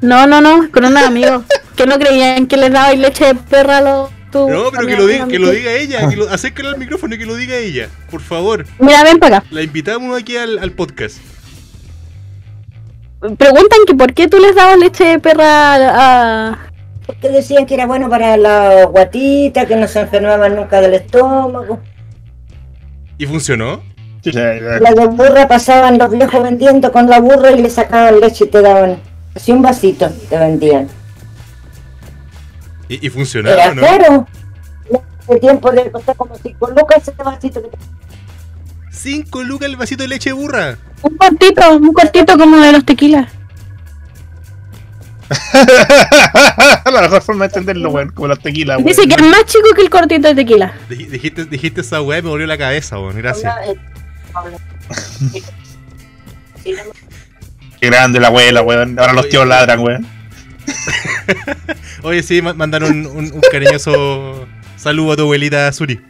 [0.00, 1.44] No, no, no, con unos amigos
[1.76, 4.10] que no creían que les daba leche de perra a los.
[4.32, 7.26] No, pero que lo, diga, que lo ella, que lo, acércale al micrófono y que
[7.26, 8.66] lo diga ella, por favor.
[8.78, 9.46] Mira, ven para acá.
[9.50, 11.18] La invitamos aquí al, al podcast.
[13.20, 16.58] Preguntan que por qué tú les dabas leche de perra a.
[17.06, 21.80] Porque decían que era bueno para la guatita, que no se enfermaban nunca del estómago.
[23.18, 23.82] ¿Y funcionó?
[24.24, 28.48] La de burra pasaban los viejos vendiendo con la burra y le sacaban leche y
[28.48, 28.98] te daban
[29.34, 30.88] así un vasito, te vendían.
[33.00, 33.82] ¿Y, y funcionaba no?
[33.82, 34.26] caro.
[35.28, 37.76] El tiempo de costar como 5 lucas ese vasito que te...
[38.90, 40.76] Cinco lucas el vasito de leche de burra.
[41.02, 43.28] Un cortito, un cortito como de los tequilas.
[46.92, 48.86] la mejor forma de entenderlo, weón, como las tequilas, weón.
[48.88, 50.74] Dice que es más chico que el cortito de tequila.
[50.90, 53.16] Dij- Dijiste, dijiste esa weá y me volvió la cabeza, weón.
[53.16, 53.54] Gracias.
[57.80, 58.98] Qué grande la abuela, weón.
[58.98, 60.06] Ahora los tíos ladran, weón.
[62.02, 66.00] Oye, sí, ma- mandaron un, un- un cariñoso saludo a tu abuelita Suri.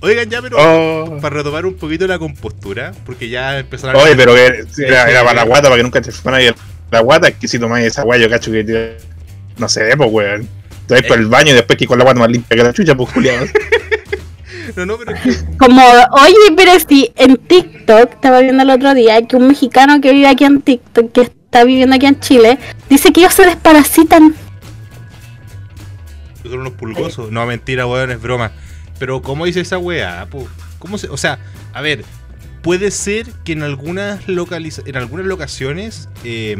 [0.00, 1.18] Oigan, ya, pero Oh.
[1.20, 5.34] para retomar un poquito la compostura, porque ya empezaron Oye, pero que era, era para
[5.34, 6.54] la guata, para que nunca te fue nadie
[6.90, 8.96] la guata, es que si tomáis esa guay, yo cacho que te-
[9.56, 10.48] no sé, pues weón.
[10.86, 12.72] Te vas por el baño y después que con la guata más limpia que la
[12.74, 13.46] chucha, pues culiado.
[14.76, 18.94] No, no, pero es que Como, oye, pero si en TikTok, estaba viendo el otro
[18.94, 22.58] día, que un mexicano que vive aquí en TikTok, que está viviendo aquí en Chile,
[22.88, 24.34] dice que ellos se desparasitan.
[26.42, 27.30] son unos pulgosos.
[27.30, 28.52] No, mentira, weón, es broma.
[28.98, 30.26] Pero, ¿cómo dice esa weá?
[30.78, 31.08] ¿Cómo se.?
[31.08, 31.38] O sea,
[31.72, 32.04] a ver,
[32.62, 36.56] puede ser que en algunas, localiza en algunas locaciones, eh,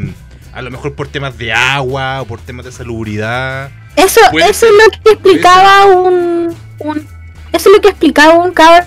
[0.53, 3.69] a lo mejor por temas de agua o por temas de salubridad.
[3.95, 7.07] Eso, eso es lo que explicaba un, un-
[7.53, 8.85] Eso es lo que explicaba un cabrón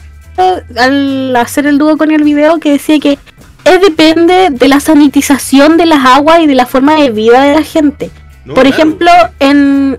[0.76, 3.18] al hacer el dúo con el video que decía que
[3.64, 7.54] es depende de la sanitización de las aguas y de la forma de vida de
[7.54, 8.10] la gente.
[8.44, 8.76] No, Por claro.
[8.76, 9.98] ejemplo, en,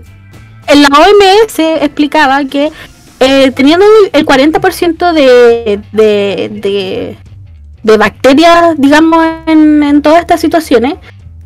[0.66, 2.72] en la OMS explicaba que
[3.20, 7.18] eh, teniendo el 40% de, de, de,
[7.82, 10.94] de bacterias, digamos, en, en todas estas situaciones,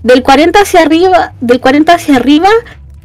[0.03, 2.49] del 40 hacia arriba, del 40 hacia arriba,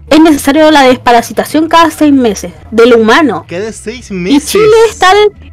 [0.10, 3.46] es necesario la desparasitación cada seis meses del humano.
[3.48, 4.52] Cada seis Y meses.
[4.52, 5.52] Chile está en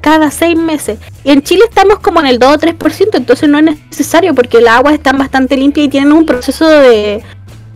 [0.00, 0.98] cada seis meses.
[1.24, 4.60] Y en Chile estamos como en el 2 o 3%, entonces no es necesario porque
[4.60, 7.22] las aguas están bastante limpias y tienen un proceso de,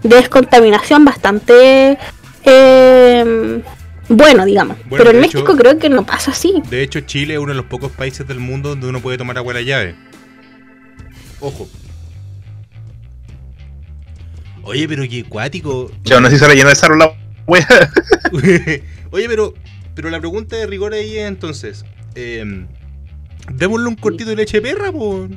[0.03, 1.99] de descontaminación bastante
[2.45, 3.63] eh,
[4.09, 4.77] bueno, digamos.
[4.89, 6.63] Bueno, Pero en hecho- México creo que no pasa así.
[6.71, 9.37] De hecho, Chile es uno de los pocos países del mundo donde uno puede tomar
[9.39, 9.95] agua de la llave.
[11.41, 11.69] Ojo.
[14.71, 15.91] Oye, pero qué cuático.
[16.05, 17.13] Yo aún así se rellena de sarro la
[17.47, 17.67] wea.
[19.11, 19.53] Oye, pero,
[19.97, 22.67] pero la pregunta de rigor ahí es entonces: eh,
[23.53, 25.29] démosle un cortito de leche de perra, po.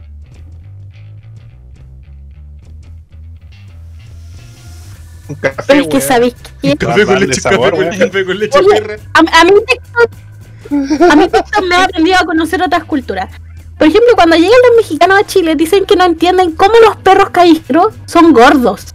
[5.29, 7.99] Un café, Pero es que sabéis que Un café con leche, sabor, café, con, weón.
[7.99, 8.95] café con leche de Oye, perra.
[9.13, 13.29] a, a mí TikTok, a mí TikTok me ha aprendido a conocer otras culturas.
[13.77, 17.29] Por ejemplo, cuando llegan los mexicanos a Chile, dicen que no entienden cómo los perros
[17.31, 18.92] callejeros son gordos.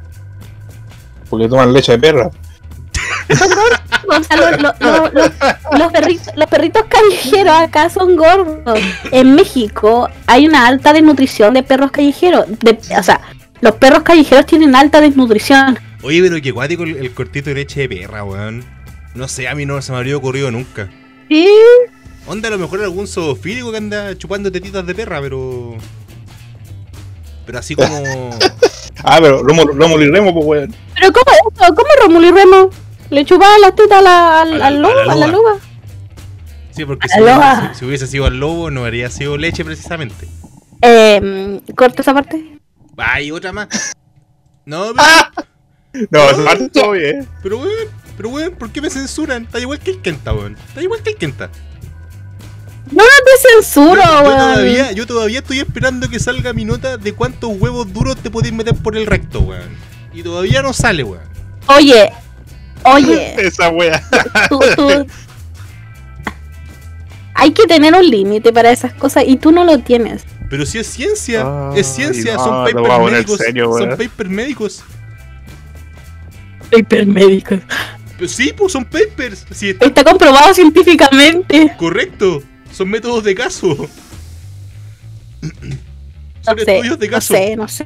[1.29, 2.31] Porque toman leche de perra.
[3.31, 8.79] O sea, los, los- los- los- los perritos, los perritos callejeros acá son gordos.
[9.13, 12.47] En México hay una alta desnutrición de perros callejeros.
[12.61, 13.21] De- o sea,
[13.61, 15.79] los perros callejeros tienen alta desnutrición.
[16.03, 18.65] Oye, pero qué guático el, el cortito de leche de perra, weón.
[19.15, 20.89] No sé, a mí no se me habría ocurrido nunca.
[21.29, 21.49] Sí.
[22.27, 25.77] Onda, a lo mejor algún zoofílico que anda chupando tetitas de perra, pero.
[27.47, 28.31] Pero así como.
[29.05, 30.75] Ah, pero Rómulo, Rómulo y Remo, pues weón.
[30.95, 31.75] Pero ¿cómo es eso?
[31.75, 32.71] ¿Cómo Rómulo y Remo?
[33.11, 34.99] ¿Le chupaban las tetas a la, al, A la- al lobo?
[34.99, 35.57] a la ¿A la loba.
[36.73, 37.75] Sí, porque si hubiese, loba.
[37.75, 40.29] si hubiese sido al lobo, no habría sido leche precisamente.
[40.83, 42.59] Eh, corta esa parte.
[42.97, 43.93] Ay, otra más.
[44.65, 44.93] No,
[45.93, 46.07] pero.
[46.11, 47.27] No, esa parte todo bien.
[47.43, 47.71] Pero weón,
[48.17, 49.45] pero weón, ¿por qué me censuran?
[49.45, 50.57] Está igual que el Kenta, weón.
[50.69, 51.51] Está igual que el Kenta.
[52.91, 54.37] No te censuro, yo, yo weón.
[54.39, 58.55] todavía, yo todavía estoy esperando que salga mi nota de cuántos huevos duros te podéis
[58.55, 59.69] meter por el recto, weón.
[60.13, 61.23] Y todavía no sale, weón.
[61.67, 62.11] Oye,
[62.85, 64.03] oye, Esa wea.
[64.49, 65.07] tú, tú-
[67.35, 70.25] Hay que tener un límite para esas cosas y tú no lo tienes.
[70.51, 73.37] Pero si es ciencia, es ciencia, no, son papers médicos.
[73.39, 74.85] serio, son papers médicos.
[76.71, 77.61] Hipermédicos.
[78.19, 79.47] Pues sí, pues son papers.
[79.53, 81.73] Sí, está Está comprobado científicamente.
[81.79, 82.43] correcto.
[82.73, 83.77] Son métodos de caso.
[86.47, 87.35] No Son sé, estudios de no caso.
[87.35, 87.85] sé, no sé.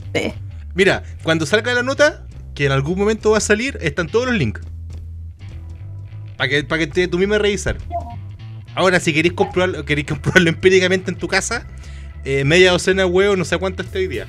[0.75, 4.37] Mira, cuando salga la nota, que en algún momento va a salir, están todos los
[4.37, 4.61] links.
[6.37, 7.79] Para que, para que te, tú mismo revisar.
[8.77, 11.67] Ahora, si queréis comprobarlo, queréis comprobarlo empíricamente en tu casa,
[12.25, 14.29] eh, media docena de huevos, no sé cuánto está hoy día.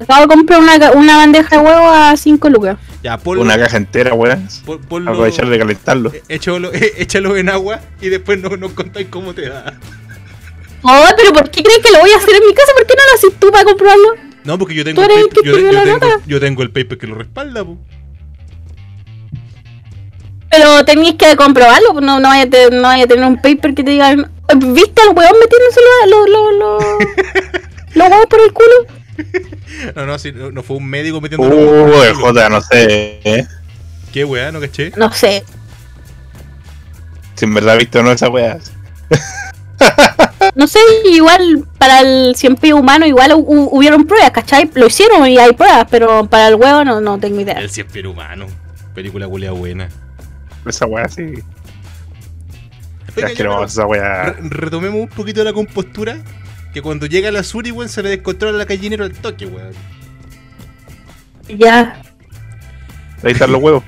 [0.00, 0.60] Acabo de comprar
[0.96, 2.78] una, bandeja de huevo a 5 lucas.
[3.02, 4.48] Ya, ponlo, Una caja entera, weón.
[5.06, 6.12] Aprovechar de calentarlo.
[6.12, 9.78] eh, échalo, eh, échalo en agua y después no- nos contáis cómo te da.
[10.82, 12.72] Oh, pero ¿por qué crees que lo voy a hacer en mi casa?
[12.74, 14.08] ¿Por qué no lo haces tú para comprobarlo?
[14.44, 16.06] No, porque yo tengo, Tú el eres el paper, que yo, tengo, nota.
[16.26, 17.76] yo tengo el paper que lo respalda, po.
[20.50, 23.36] Pero tenéis que comprobarlo, pues no, no, vaya a te- no vaya a tener un
[23.36, 24.14] paper que te diga,
[24.56, 26.58] ¿viste al weón metiéndose los, los,
[27.94, 28.99] los huevos por el culo?
[29.96, 33.46] No, no, sí, no, no fue un médico metiendo Uh, el J, no sé, eh.
[34.12, 34.92] Qué weá, ¿no caché?
[34.96, 35.44] No sé.
[37.36, 38.58] Si en verdad viste o no esa wea.
[40.54, 40.78] No sé,
[41.10, 44.68] igual para el siempre humano, igual hu- hu- hubieron pruebas, ¿cachai?
[44.74, 47.54] Lo hicieron y hay pruebas, pero para el huevo no, no tengo idea.
[47.58, 48.46] El siempre humano.
[48.94, 49.88] Película culea buena.
[50.66, 51.22] Esa wea sí.
[53.16, 54.24] Oiga, Es pero no, esa wea.
[54.32, 56.18] re- retomemos un poquito la compostura.
[56.72, 59.72] Que cuando llega la Suri, weón, se le descontrola la gallinero al toque, weón.
[61.48, 62.02] Ya.
[63.22, 63.82] Ahí están los huevos.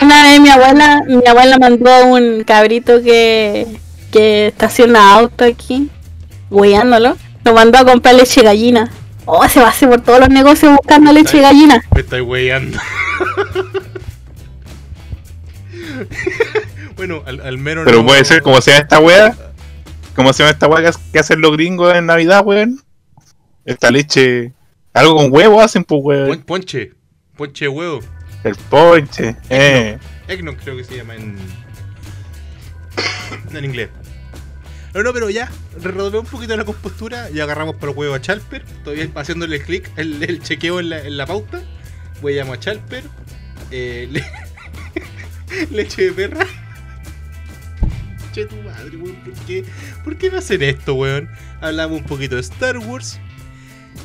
[0.00, 3.66] Una vez mi abuela, mi abuela mandó un cabrito que,
[4.12, 5.90] que estaciona auto aquí,
[6.50, 7.16] hueándolo.
[7.44, 8.90] Lo mandó a comprar leche gallina.
[9.24, 11.82] Oh, se va a hacer por todos los negocios buscando leche gallina.
[11.92, 12.78] Me estoy weyando.
[16.96, 17.84] bueno, al, al menos.
[17.84, 19.36] Pero no- puede ser como se llama esta wea.
[20.14, 22.82] Como se llama esta wea que, hacen los gringos en Navidad, weón.
[23.64, 24.52] Esta leche.
[24.94, 26.42] Algo con huevo hacen, pues, weón.
[26.42, 26.92] Ponche.
[27.36, 28.00] Ponche de huevo.
[28.44, 29.36] El ponche.
[29.50, 29.98] Eh.
[30.28, 31.36] Eggnog creo que se llama en.
[33.52, 33.90] en inglés.
[34.94, 35.50] No, no, pero ya,
[35.82, 38.64] redobé un poquito la compostura y agarramos para el huevo a Chalper.
[38.82, 41.60] Todavía haciéndole clic, el, el chequeo en la, en la pauta.
[42.22, 43.04] Voy a llamar a Chalper.
[43.70, 44.24] Eh, le-
[45.70, 46.46] leche de perra.
[48.36, 49.16] Che tu madre, weón.
[49.24, 49.64] ¿Por qué,
[50.04, 51.26] ¿Por qué no hacen esto, weón?
[51.62, 53.18] Hablamos un poquito de Star Wars.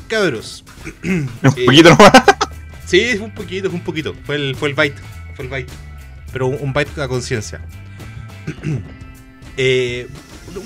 [0.08, 0.64] Cabros.
[1.04, 2.12] Un Eh, poquito nomás.
[2.86, 4.14] Sí, fue un poquito, fue un poquito.
[4.24, 4.96] Fue el, fue el byte.
[5.34, 5.70] Fue el byte.
[6.32, 7.60] Pero un, un byte a conciencia.
[9.58, 10.08] Eh,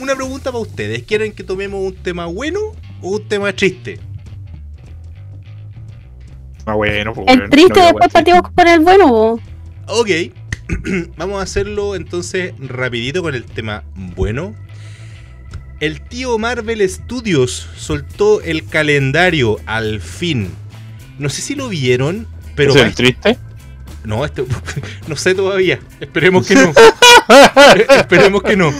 [0.00, 1.02] una pregunta para ustedes.
[1.02, 2.60] ¿Quieren que tomemos un tema bueno
[3.02, 3.98] o un tema triste?
[6.66, 7.50] Ah, bueno, pues, El weón.
[7.50, 9.08] triste No, después partimos con el bueno.
[9.08, 9.40] po.
[9.88, 10.08] Ok.
[11.16, 14.54] Vamos a hacerlo entonces rapidito con el tema bueno.
[15.80, 20.50] El tío Marvel Studios soltó el calendario al fin.
[21.18, 22.74] No sé si lo vieron, pero...
[22.74, 23.38] ¿Es el triste?
[24.04, 24.46] No, esto,
[25.08, 25.78] no sé todavía.
[26.00, 26.72] Esperemos que no.
[27.98, 28.72] Esperemos que no.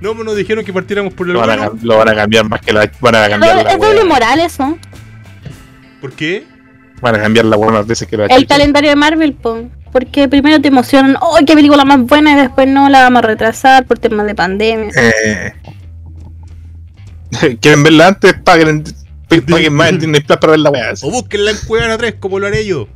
[0.00, 2.48] No, pues nos dijeron que partiéramos por el Lo van, a, lo van a cambiar
[2.48, 2.90] más que la.
[3.00, 4.04] Van a cambiar Es la doble wea.
[4.04, 4.78] moral eso.
[6.00, 6.46] ¿Por qué?
[7.00, 9.68] Van a cambiar la wea más veces que la El calendario de Marvel, po.
[9.92, 12.32] Porque primero te emocionan, ¡oh, qué película más buena!
[12.32, 14.90] Y después no, la vamos a retrasar por temas de pandemia.
[14.96, 15.52] Eh.
[17.60, 18.84] Quieren verla antes, paguen,
[19.48, 20.92] paguen más en Disney Plus para ver la wea.
[21.02, 22.88] O búsquenla en Cuevana 3 como lo haré yo.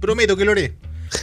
[0.00, 0.74] Prometo que lo haré.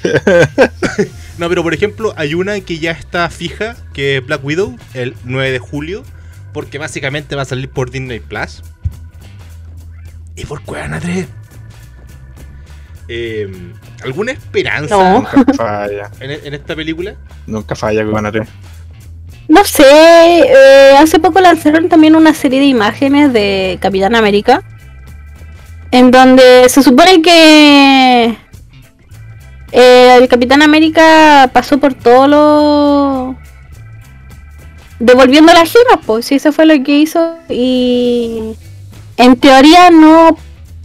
[1.37, 5.15] No, pero por ejemplo, hay una que ya está fija, que es Black Widow, el
[5.23, 6.03] 9 de julio,
[6.51, 8.63] porque básicamente va a salir por Disney Plus.
[10.35, 11.27] Y por Cuevana 3.
[13.07, 13.49] Eh,
[14.03, 15.13] ¿Alguna esperanza No.
[15.35, 16.11] Nunca falla.
[16.19, 17.15] en, en esta película?
[17.45, 18.47] Nunca falla 3.
[19.47, 24.61] No sé, eh, hace poco lanzaron también una serie de imágenes de Capitán América.
[25.91, 28.35] En donde se supone que
[29.71, 33.35] eh, el Capitán América pasó por todo lo...
[34.99, 37.35] Devolviendo las gemas, pues, si eso fue lo que hizo.
[37.47, 38.53] Y
[39.15, 40.37] en teoría no,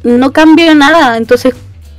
[0.04, 1.16] no cambió nada.
[1.16, 1.54] Entonces,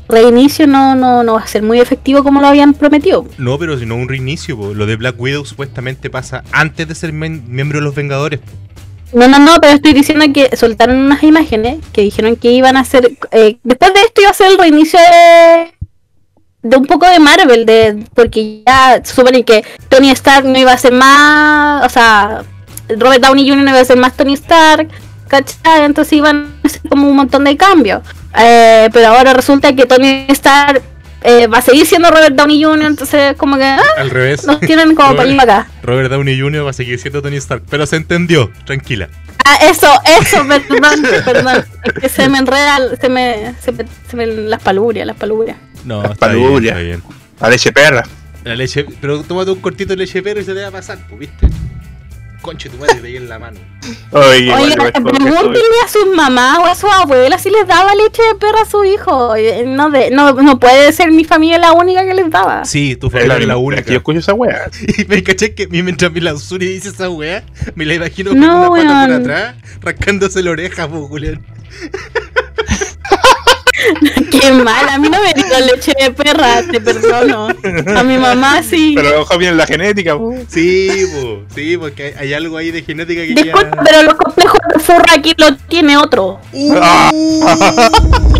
[0.09, 3.25] reinicio no, no, no va a ser muy efectivo como lo habían prometido.
[3.37, 4.57] No, pero si no un reinicio.
[4.57, 4.73] po.
[4.73, 8.39] Lo de Black Widow supuestamente pasa antes de ser miembro de los Vengadores.
[8.39, 8.51] po.
[9.17, 12.81] No, no, no, pero estoy diciendo que soltaron unas imágenes que dijeron que iban a
[12.81, 13.11] hacer.
[13.31, 15.71] eh, después de esto iba a ser el reinicio de.
[16.63, 20.71] de un poco de Marvel, de porque ya se supone que Tony Stark no iba
[20.73, 21.85] a ser más.
[21.85, 22.43] O sea,
[22.89, 23.63] Robert Downey Jr.
[23.63, 24.89] no iba a ser más Tony Stark,
[25.27, 25.85] ¿cachai?
[25.85, 28.01] Entonces iban a hacer como un montón de cambios.
[28.37, 30.81] Eh, pero ahora resulta que Tony Stark
[31.21, 33.63] eh, va a seguir siendo Robert Downey Jr., entonces como que.
[33.63, 34.45] ah, Al revés.
[34.45, 35.67] nos tienen como para acá.
[35.83, 36.65] Robert Downey Jr.
[36.65, 37.63] va a seguir siendo Tony Stark.
[37.69, 39.09] Pero se entendió, tranquila.
[39.45, 39.87] Ah, eso,
[40.21, 41.65] eso, perdón, perdón.
[41.83, 45.57] Es que se me enreda, se me, se me, se me- las palurias, las palurias.
[45.85, 46.75] No, Las palurias.
[46.77, 47.03] está bien.
[47.39, 48.03] A leche perra.
[48.45, 50.97] La leche, pero tómate un cortito de leche perro y se te va a pasar,
[51.07, 51.47] pues, ¿viste?
[52.43, 53.57] Conche tu madre, ahí en la mano.
[54.11, 58.35] Oye, Oiga, pregúntenle a sus mamás o a sus abuelas si les daba leche de
[58.35, 59.33] perro a su hijo.
[59.65, 62.65] No, de, no, no puede ser mi familia la única que les daba.
[62.65, 63.83] Sí, tu Es familia es la Es única.
[63.83, 64.69] que yo escucho esa wea.
[64.97, 67.43] Y me caché que mi- mientras mi Lausuri dice esa weá,
[67.75, 71.45] me la imagino con No, una pata por atrás, rascándose la oreja, po, Julián.
[74.31, 77.47] Qué mal, a mí no me dio leche de perra, te perdono.
[77.97, 78.93] A mi mamá sí.
[78.95, 80.17] Pero ojo bien la genética.
[80.17, 80.33] po.
[80.47, 83.71] Sí, po, sí, porque hay, algo ahí de genética que Disculpa, ya...
[83.83, 86.39] pero los complejos de furra aquí lo tiene otro.
[86.51, 86.75] ¡Uh!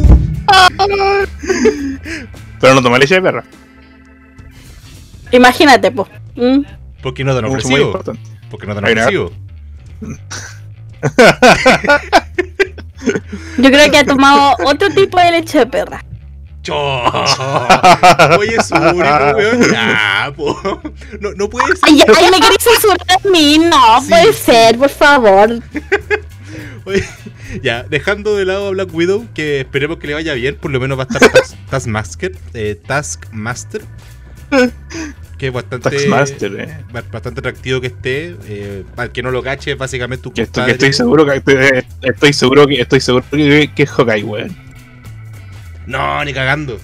[2.59, 3.43] Pero no toma leche de perra.
[5.31, 6.07] Imagínate, pues.
[7.01, 7.85] ¿Por qué no tan Mucho muy ofrecivo?
[7.87, 8.21] importante.
[8.49, 9.31] ¿Por qué no una- ofrecivo?
[13.57, 16.03] Yo creo que ha tomado otro tipo de leche de perra.
[16.61, 16.75] ¡Cho!
[18.39, 19.71] Oye, Suri, po, weón.
[19.71, 20.81] Ya, po.
[21.19, 21.79] No, no puede ser.
[21.83, 24.07] Ay, ay, me querés censurar a mí, no Sí.
[24.09, 25.49] puede ser, por favor.
[26.85, 27.03] Oye,
[27.61, 30.79] ya, dejando de lado a Black Widow, que esperemos que le vaya bien, por lo
[30.79, 33.81] menos va a estar Tas- Taskmaster, eh, Taskmaster,
[35.43, 36.77] que es bastante, Taxmaster, eh.
[36.93, 38.35] ba- bastante atractivo que esté.
[38.47, 41.35] Eh, para el que no lo cache, básicamente un Que estoy, que estoy seguro que
[41.35, 41.55] estoy,
[42.01, 44.55] estoy seguro que estoy seguro que, que es Hawkeye, weón.
[45.85, 46.79] No, ni cagando.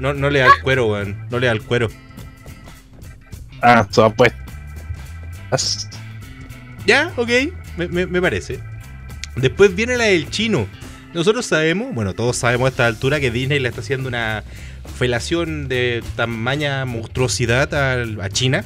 [0.00, 1.16] No, no le da el cuero, weón.
[1.30, 1.88] No le da el cuero.
[3.62, 4.32] Ah, todo pues.
[6.84, 7.30] Ya, ok,
[7.76, 8.58] me, me- me parece.
[9.36, 10.66] Después viene la del chino.
[11.14, 14.42] Nosotros sabemos, bueno, todos sabemos a esta altura que Disney le está haciendo una
[14.96, 18.64] felación de tamaña monstruosidad a, China.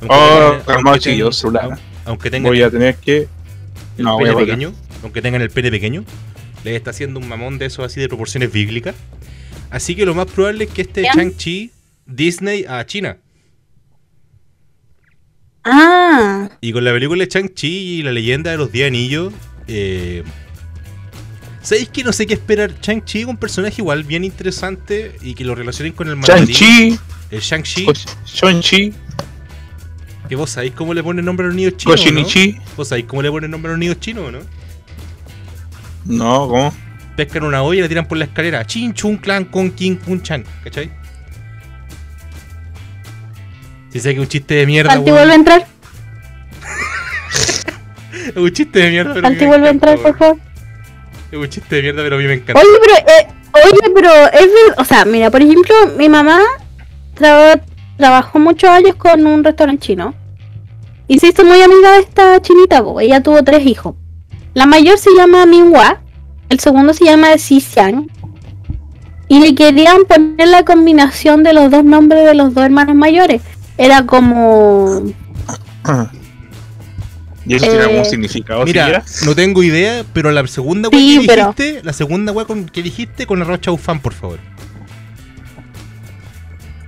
[0.00, 1.78] Aunque Oh, tengan- aunque tengan- celular.
[2.04, 3.28] Aunque tengan Voy a tener que.
[3.98, 6.04] el No, pene pequeño, aunque tengan el pene pequeño,
[6.64, 8.94] les está haciendo un mamón de esos así de proporciones bíblicas.
[9.70, 11.12] Así que lo más probable es que este Bien.
[11.14, 11.70] Shang-Chi
[12.06, 13.16] Disney a China.
[15.64, 19.32] Ah, Y con la película de Shang-Chi y la leyenda de los 10 anillos,
[19.66, 20.22] eh,
[21.66, 22.80] ¿sabéis que no sé qué esperar?
[22.80, 26.46] Shang-Chi es un personaje igual bien interesante y que lo relacionen con el mandarín.
[26.46, 26.98] Shang-Chi,
[27.32, 27.86] El Shang-Chi,
[28.24, 28.94] Shang-Chi,
[30.28, 32.00] que vos sabéis cómo le ponen nombre a los niños chinos.
[32.12, 32.22] ¿no?
[32.76, 34.38] ¿Vos sabéis cómo le ponen nombre a los niños chinos, no?
[36.04, 36.72] No, ¿cómo?
[37.16, 38.64] Pescan una olla y la tiran por la escalera.
[38.64, 40.44] Chin, chun, clan, con, kin, kun, chan.
[40.62, 40.92] ¿Cachai?
[43.90, 45.18] Si sé que un chiste de mierda, Santi weón.
[45.18, 45.66] vuelve a entrar.
[48.36, 50.45] Un chiste de mierda, pero vuelve a entrar, por favor.
[51.30, 52.60] Es un chiste de mierda, pero a mí me encanta.
[52.60, 56.40] Oye, pero, eh, oye, pero es o sea, mira, por ejemplo, mi mamá
[57.16, 57.60] tra-
[57.96, 60.14] trabajó muchos años con un restaurante chino.
[61.08, 63.00] Y se hizo muy amiga de esta chinita, po.
[63.00, 63.94] ella tuvo tres hijos.
[64.54, 66.00] La mayor se llama Minhua,
[66.48, 68.08] el segundo se llama Xi Xiang.
[69.28, 73.42] Y le querían poner la combinación de los dos nombres de los dos hermanos mayores.
[73.76, 75.02] Era como...
[77.48, 79.04] ¿Y eso tiene Eh, algún significado Mira, siquiera?
[79.24, 82.66] no tengo idea, pero la segunda wea Sí, que pero- dijiste, la segunda wea con,
[82.66, 84.38] que dijiste con arroz chaufán, por favor.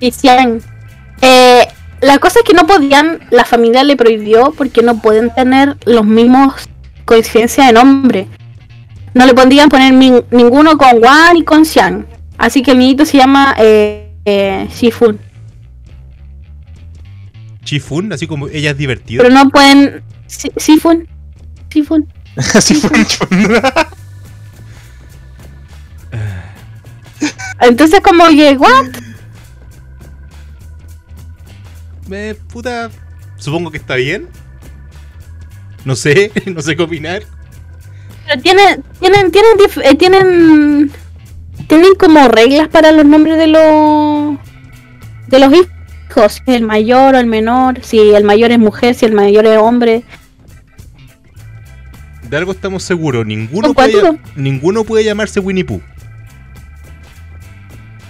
[0.00, 0.60] Xiang.
[1.22, 1.66] Eh,
[2.00, 6.04] la cosa es que no podían, la familia le prohibió porque no pueden tener los
[6.04, 6.68] mismos
[7.04, 8.26] coincidencias de nombre.
[9.14, 12.06] No le podían poner min- ninguno con Wan y con Xiang.
[12.36, 15.18] Así que el niñito se llama eh, eh, Shifun.
[17.64, 19.22] Chifun, así como ella es divertida.
[19.22, 20.02] Pero no pueden.
[20.28, 21.08] Shifun.
[22.54, 22.90] Así fue.
[27.60, 28.86] Entonces, como que, ¿what?
[32.10, 32.90] Eh, puta,
[33.36, 34.28] supongo que está bien.
[35.84, 37.22] No sé, no sé qué opinar.
[38.26, 39.52] Pero tienen, tienen, tienen,
[39.82, 40.92] eh, tienen,
[41.66, 44.38] tienen como reglas para los nombres de los,
[45.28, 46.42] de los hijos.
[46.46, 50.02] El mayor o el menor, si el mayor es mujer, si el mayor es hombre.
[52.28, 55.80] De algo estamos seguros, ninguno ¿Con puede, ninguno puede llamarse Winnie Pooh.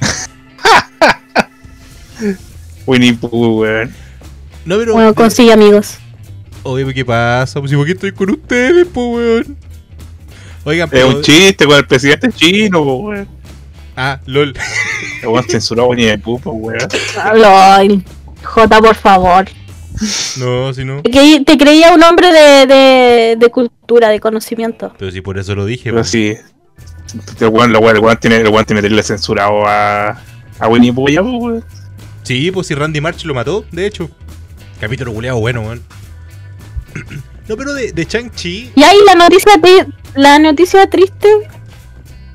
[2.87, 3.95] Winnie Pooh, weón.
[4.65, 4.95] No, pero.
[4.95, 5.99] Bueno, consigue amigos.
[6.65, 7.61] Oye, ¿qué pasa?
[7.61, 9.57] Pues si porque estoy con ustedes, po, weón.
[10.65, 11.09] Oigan, Es pero.
[11.09, 13.29] un chiste con el presidente chino, po, weón.
[13.97, 14.53] Ah, lol.
[15.23, 16.89] El weón censuró a Winnie Pooh, po, weón.
[17.23, 18.03] Ay,
[18.43, 19.45] J, por favor.
[20.39, 21.03] No, si no.
[21.03, 24.93] Te, creí- te creía un hombre de, de, de cultura, de conocimiento.
[24.99, 26.05] Pero si por eso lo dije, Pero po.
[26.05, 26.35] sí.
[27.41, 30.21] El weón, el weón, el weón tiene, el weón tiene censurado a,
[30.59, 31.65] a Winnie Pooh ya, po, weón.
[32.23, 34.11] Sí, pues si Randy March lo mató, de hecho.
[34.81, 35.83] Capítulo culeado bueno, weón.
[37.49, 38.73] No, pero de, de Chang-Chi.
[38.77, 39.53] Y ahí la noticia,
[40.15, 41.29] la noticia triste.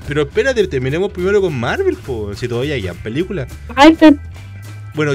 [0.08, 2.34] Pero espérate, terminemos primero con Marvel, po.
[2.34, 3.46] Si todavía hay película.
[3.76, 4.16] Ay, pero
[4.94, 5.14] Bueno.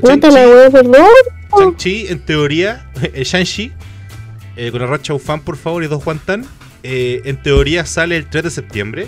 [1.57, 3.71] Shang-Chi, en teoría, el Shang-Chi,
[4.55, 6.45] eh, con Arroz Chau Fan, por favor, y dos Juan Tan,
[6.83, 9.07] eh, en teoría sale el 3 de septiembre.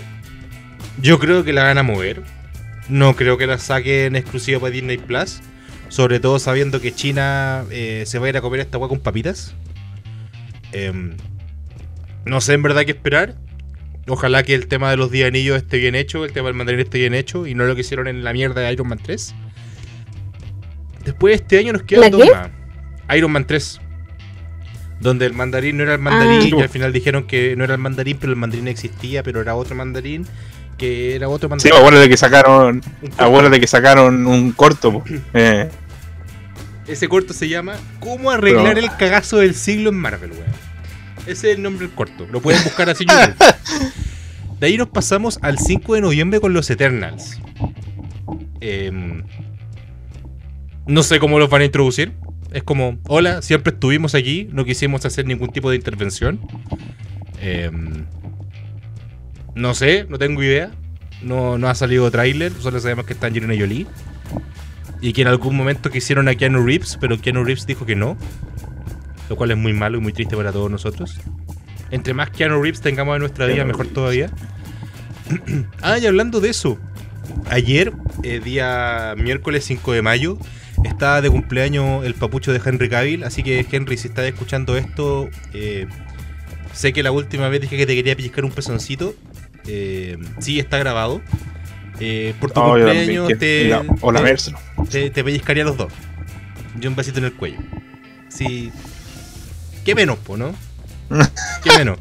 [1.00, 2.22] Yo creo que la van a mover.
[2.88, 5.40] No creo que la saquen exclusiva para Disney Plus.
[5.88, 9.00] Sobre todo sabiendo que China eh, se va a ir a comer esta agua con
[9.00, 9.54] papitas.
[10.72, 11.16] Em,
[12.24, 13.36] no sé en verdad qué esperar.
[14.08, 16.80] Ojalá que el tema de los 10 anillos esté bien hecho, el tema del mandarín
[16.80, 19.34] esté bien hecho y no lo que hicieron en la mierda de Iron Man 3.
[21.04, 22.30] Después de este año nos ¿La quedan dos qué?
[22.30, 22.50] más.
[23.16, 23.80] Iron Man 3.
[25.00, 26.58] Donde el mandarín no era el mandarín Ah.
[26.58, 29.56] y al final dijeron que no era el mandarín, pero el mandarín existía, pero era
[29.56, 30.26] otro mandarín,
[30.78, 31.74] que era otro Sí, mandarín.
[31.76, 33.24] acuérdate que sacaron, Un corto.
[33.24, 35.02] acuérdate que sacaron un corto.
[35.34, 35.68] Eh,
[36.86, 40.44] Ese corto se llama ¿Cómo arreglar Pero- el cagazo del siglo en Marvel, weón?
[41.26, 42.26] Ese es el nombre del corto.
[42.30, 43.54] Lo pueden buscar así en YouTube.
[44.60, 47.40] De ahí nos pasamos al 5 de noviembre con los Eternals.
[48.60, 49.22] Em,
[50.86, 52.12] no sé cómo los van a introducir.
[52.52, 56.40] Es como, hola, siempre estuvimos aquí, no quisimos hacer ningún tipo de intervención.
[57.40, 58.04] Em,
[59.54, 60.70] no sé, no tengo idea.
[61.22, 63.86] No, no ha salido tráiler, solo sabemos que está Angelina Jolie.
[65.00, 68.16] Y que en algún momento quisieron a Keanu Reeves, pero Keanu Reeves dijo que no.
[69.28, 71.18] Lo cual es muy malo y muy triste para todos nosotros.
[71.90, 74.30] Entre más Keanu Reeves tengamos en nuestra vida, mejor todavía.
[75.82, 76.78] ah, y hablando de eso.
[77.48, 80.38] Ayer, eh, día miércoles 5 de mayo,
[80.88, 83.24] estaba de cumpleaños el papucho de Henry Cavill.
[83.24, 85.86] Así que, Henry, si estás escuchando esto, eh,
[86.72, 89.14] sé que la última vez dije que te quería pellizcar un pezoncito.
[89.66, 91.20] Eh, sí, está grabado.
[92.00, 94.52] Eh, por tu yo cumpleaños también, te, que- la- o la te- verso.
[94.90, 95.92] te, te pellizcaría los dos.
[96.80, 97.58] Y un besito en el cuello.
[98.28, 98.72] Sí.
[99.84, 100.54] ¿Qué menos, po, no?
[101.62, 101.98] ¿Qué menos?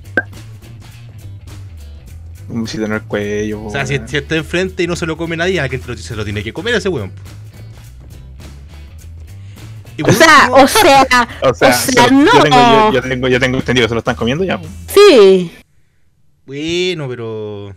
[2.49, 3.63] Un besito en el cuello.
[3.65, 6.15] O sea, si, si está enfrente y no se lo come nadie, alguien lo- se
[6.15, 7.11] lo tiene que comer a ese weón.
[7.11, 7.21] po.
[10.01, 12.33] Y O sea, o sea, O sea, o sea, yo, no.
[12.33, 14.59] yo tengo, yo, yo tengo, yo tengo entendido que se lo están comiendo ya.
[14.59, 14.67] po.
[14.87, 15.51] sí,
[16.45, 17.75] Bueno, pero.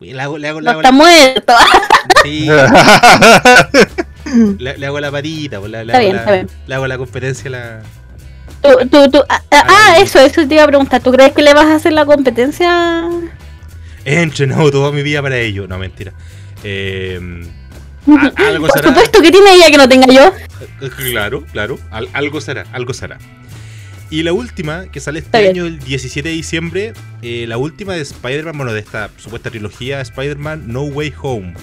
[0.00, 1.52] Le hago, le hago, le no hago está la, muerto.
[2.24, 2.48] sí,
[4.58, 6.48] le, le hago la patita, po, le, le Está hago bien, la, está bien.
[6.66, 7.82] le hago la competencia a la.
[8.62, 11.00] Tú, tú, tú- ah, ah, eso, eso te iba a preguntar.
[11.02, 13.08] ¿Tú crees que le vas a hacer la competencia?
[14.04, 15.66] He entrenado toda mi vida para ello.
[15.68, 16.12] No, mentira.
[16.64, 17.20] Eh,
[18.36, 18.88] algo Por será.
[18.88, 20.32] supuesto que tiene ella que no tenga yo.
[20.80, 21.78] Eh, Claro, claro.
[21.90, 23.18] Al- algo será, algo será.
[24.10, 25.50] Y la última, que sale este Está bien.
[25.52, 26.92] año, el 17 de diciembre,
[27.22, 31.54] eh, la última de Spider-Man, bueno, de esta supuesta trilogía Spider-Man No Way Home.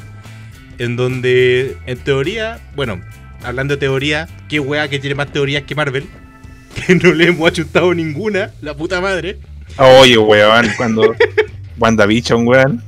[0.80, 3.02] En donde, en teoría, bueno,
[3.44, 6.08] hablando de teoría, qué wea que tiene más teorías que Marvel.
[6.88, 9.40] Que no le hemos achutado ninguna, la puta madre.
[9.78, 11.16] Oye, weón, cuando
[11.78, 12.84] WandaVision, weón.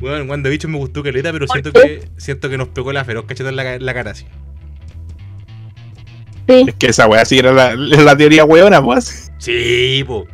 [0.00, 2.00] Bueno, WandaVision me gustó caleta, pero ¿Por siento qué?
[2.00, 4.24] que siento que nos pegó la feroz cacheta en la, ca- en la cara así.
[6.48, 6.64] Sí.
[6.66, 9.30] Es que esa weá sí era la, la teoría weona, pues.
[9.38, 10.26] Sí, po.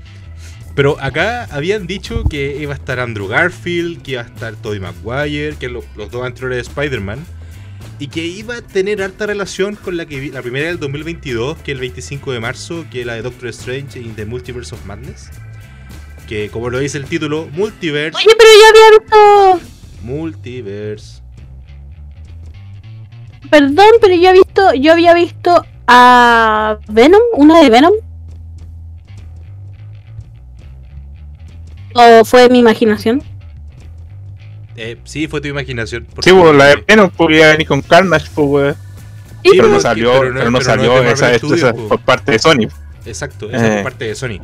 [0.75, 4.79] Pero acá habían dicho que iba a estar Andrew Garfield, que iba a estar Tobey
[4.81, 7.25] Maguire, que los, los dos anteriores de Spider-Man,
[7.99, 11.57] y que iba a tener harta relación con la que vi- la primera del 2022,
[11.59, 14.75] que es el 25 de marzo, que es la de Doctor Strange in the Multiverse
[14.75, 15.31] of Madness.
[16.27, 18.99] Que como lo dice el título, Multiverse, Oye, pero yo había
[19.61, 19.67] visto.
[20.03, 21.23] Multiverse
[23.51, 27.93] Perdón, pero yo he visto, yo había visto a Venom, una de Venom.
[31.95, 33.23] ¿O fue mi imaginación?
[34.77, 36.03] Eh, sí, fue tu imaginación.
[36.05, 38.77] Sí, pues supuesto la de que- Venom podía venir con Carnage, pues.
[39.45, 41.89] Sí, Pero no es que- salió, pero pero no- pero no es salió esa, po.
[41.89, 42.69] por parte de Sony.
[43.07, 43.75] Exacto, esa es Eh.
[43.77, 44.41] por parte de Sony.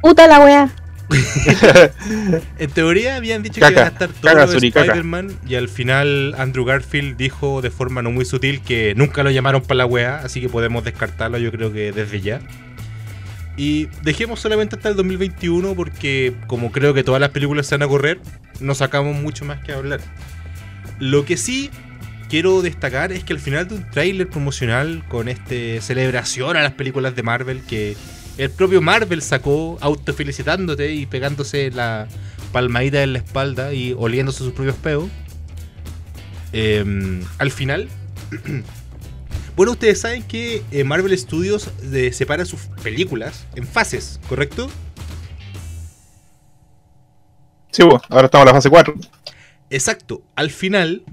[0.00, 0.70] Puta la wea.
[2.58, 4.62] En teoría habían dicho que iban a estar todos los.
[4.62, 9.30] Spider-Man y al final Andrew Garfield dijo de forma no muy sutil que nunca lo
[9.30, 12.40] llamaron para la weá, así que podemos descartarlo yo creo que desde ya.
[13.56, 17.82] Y dejemos solamente hasta el 2021 porque como creo que todas las películas se van
[17.82, 18.20] a correr,
[18.60, 20.00] no sacamos mucho más que hablar.
[20.98, 21.70] Lo que sí
[22.28, 26.72] quiero destacar es que al final de un tráiler promocional con este celebración a las
[26.72, 27.96] películas de Marvel que
[28.38, 32.08] el propio Marvel sacó autofelicitándote y pegándose la
[32.52, 35.08] palmadita en la espalda y oliéndose sus propios peos.
[36.52, 37.88] Eh, al final,
[39.56, 44.68] bueno, ustedes saben que eh, Marvel Studios eh, separa sus películas en fases, ¿correcto?
[47.70, 48.94] Sí, pues, ahora estamos en la fase 4.
[49.70, 51.04] Exacto, al final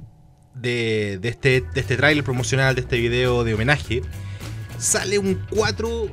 [0.55, 4.01] de, de este, de este tráiler promocional, de este video de homenaje,
[4.79, 6.09] sale un 4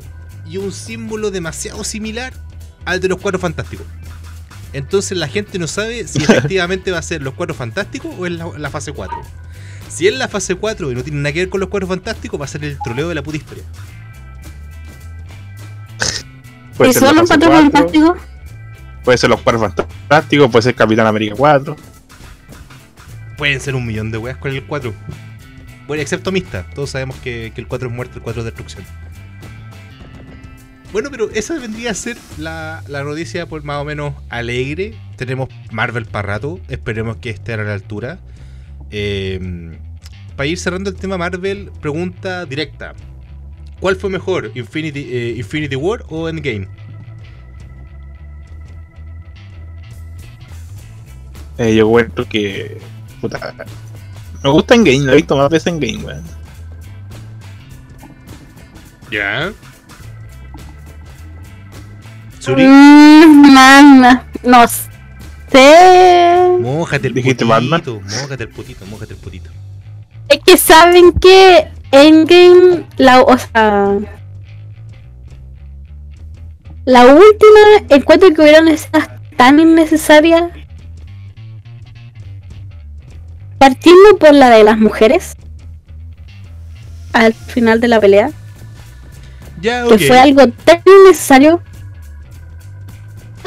[0.46, 2.32] y un símbolo demasiado similar
[2.84, 3.86] al de los Cuatro Fantásticos.
[4.72, 8.32] Entonces la gente no sabe si efectivamente va a ser los Cuatro Fantásticos o es
[8.32, 9.16] la, la fase 4.
[9.88, 12.40] Si es la fase 4 y no tiene nada que ver con los Cuatro Fantásticos,
[12.40, 13.64] va a ser el troleo de la puta historia.
[16.76, 18.18] Puede ¿Y solo fase cuatro 4, fantásticos?
[19.04, 21.76] Puede ser los Cuatro Fantásticos, puede ser Capitán América 4.
[23.36, 24.92] Pueden ser un millón de weas con el 4.
[25.86, 26.66] Bueno, excepto Mista.
[26.74, 28.84] Todos sabemos que, que el 4 es muerte, el 4 es destrucción.
[30.94, 34.94] Bueno, pero esa vendría a ser la, la noticia por más o menos alegre.
[35.16, 36.60] Tenemos Marvel para rato.
[36.68, 38.20] Esperemos que esté a la altura.
[38.92, 39.76] Eh,
[40.36, 42.94] para ir cerrando el tema Marvel, pregunta directa.
[43.80, 44.52] ¿Cuál fue mejor?
[44.54, 46.68] ¿Infinity, eh, Infinity War o Endgame?
[51.58, 52.78] Eh, yo cuento que.
[53.20, 53.52] Puta.
[54.44, 56.22] Me gusta en game, lo he visto más veces en game, weón.
[59.10, 59.52] Ya.
[62.44, 64.02] Suri, Mm,
[64.44, 64.90] no sé.
[66.60, 69.50] mójate el ¿Dijiste putito, mójate el putito, mójate el putito.
[70.28, 73.98] Es que saben que Endgame, la, o sea,
[76.84, 80.44] la última encuentro que hubieron escenas tan innecesarias.
[83.58, 85.34] Partiendo por la de las mujeres.
[87.12, 88.30] Al final de la pelea.
[89.60, 91.62] Ya, Que fue algo tan innecesario.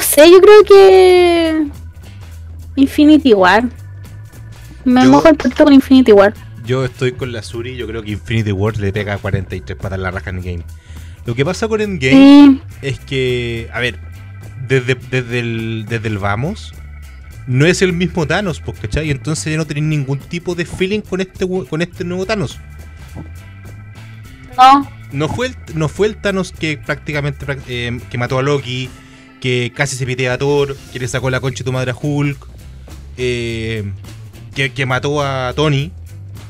[0.08, 1.66] Sé, yo creo que.
[2.76, 3.64] Infinity War.
[4.84, 6.32] Me Yo- mojo el con Infinity War.
[6.64, 10.02] Yo estoy con la Suri, yo creo que Infinity War le pega 43 patas en
[10.02, 10.62] la raja en Endgame.
[11.26, 13.98] Lo que pasa con Endgame Sí, es que, a ver,
[14.66, 16.72] desde, desde, el, desde el vamos,
[17.46, 19.10] no es el mismo Thanos, pues, ¿cachai?
[19.10, 22.58] Entonces ya no tenéis ningún tipo de feeling con este, con este nuevo Thanos.
[24.56, 24.88] no.
[25.10, 28.90] No fue el, no fue el Thanos que prácticamente eh, que mató a Loki,
[29.40, 31.96] que casi se pitea a Thor, que le sacó la concha de tu madre a
[32.00, 32.46] Hulk,
[33.16, 33.84] eh,
[34.54, 35.92] que, que mató a Tony.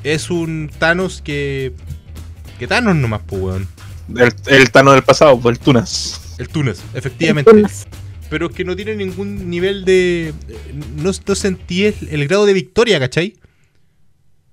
[0.04, 1.72] Es un Thanos que.
[2.58, 3.68] que Thanos nomás, pues, weón.
[4.16, 6.36] El, el Tano del pasado, pues el Tunas.
[6.38, 7.50] El Tunas, efectivamente.
[8.30, 10.32] Pero que no tiene ningún nivel de.
[10.96, 13.36] No, no sentí el, el grado de victoria, ¿cachai?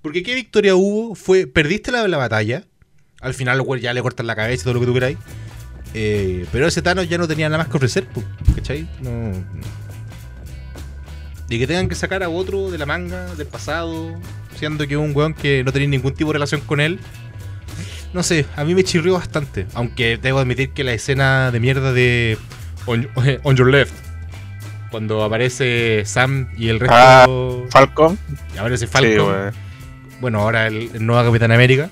[0.01, 1.47] Porque qué victoria hubo fue.
[1.47, 2.63] Perdiste la, la batalla.
[3.21, 5.17] Al final ya le cortan la cabeza y todo lo que tú queráis.
[5.97, 8.21] Eh, pero ese Thanos ya no tenía nada más que ofrecer, pu,
[8.53, 8.85] ¿cachai?
[9.01, 9.31] No.
[11.47, 14.13] Y que tengan que sacar a otro de la manga, del pasado,
[14.57, 16.99] siendo que es un weón que no tenía ningún tipo de relación con él.
[18.13, 19.67] No sé, a mí me chirrió bastante.
[19.73, 22.37] Aunque debo admitir que la escena de mierda de
[22.85, 23.07] On,
[23.43, 23.93] on Your Left,
[24.91, 26.93] cuando aparece Sam y el resto.
[26.93, 27.25] Ah,
[27.69, 28.19] Falcon.
[28.53, 29.53] y aparece Falcon.
[30.19, 31.89] bueno, ahora el, el nuevo Capitán América.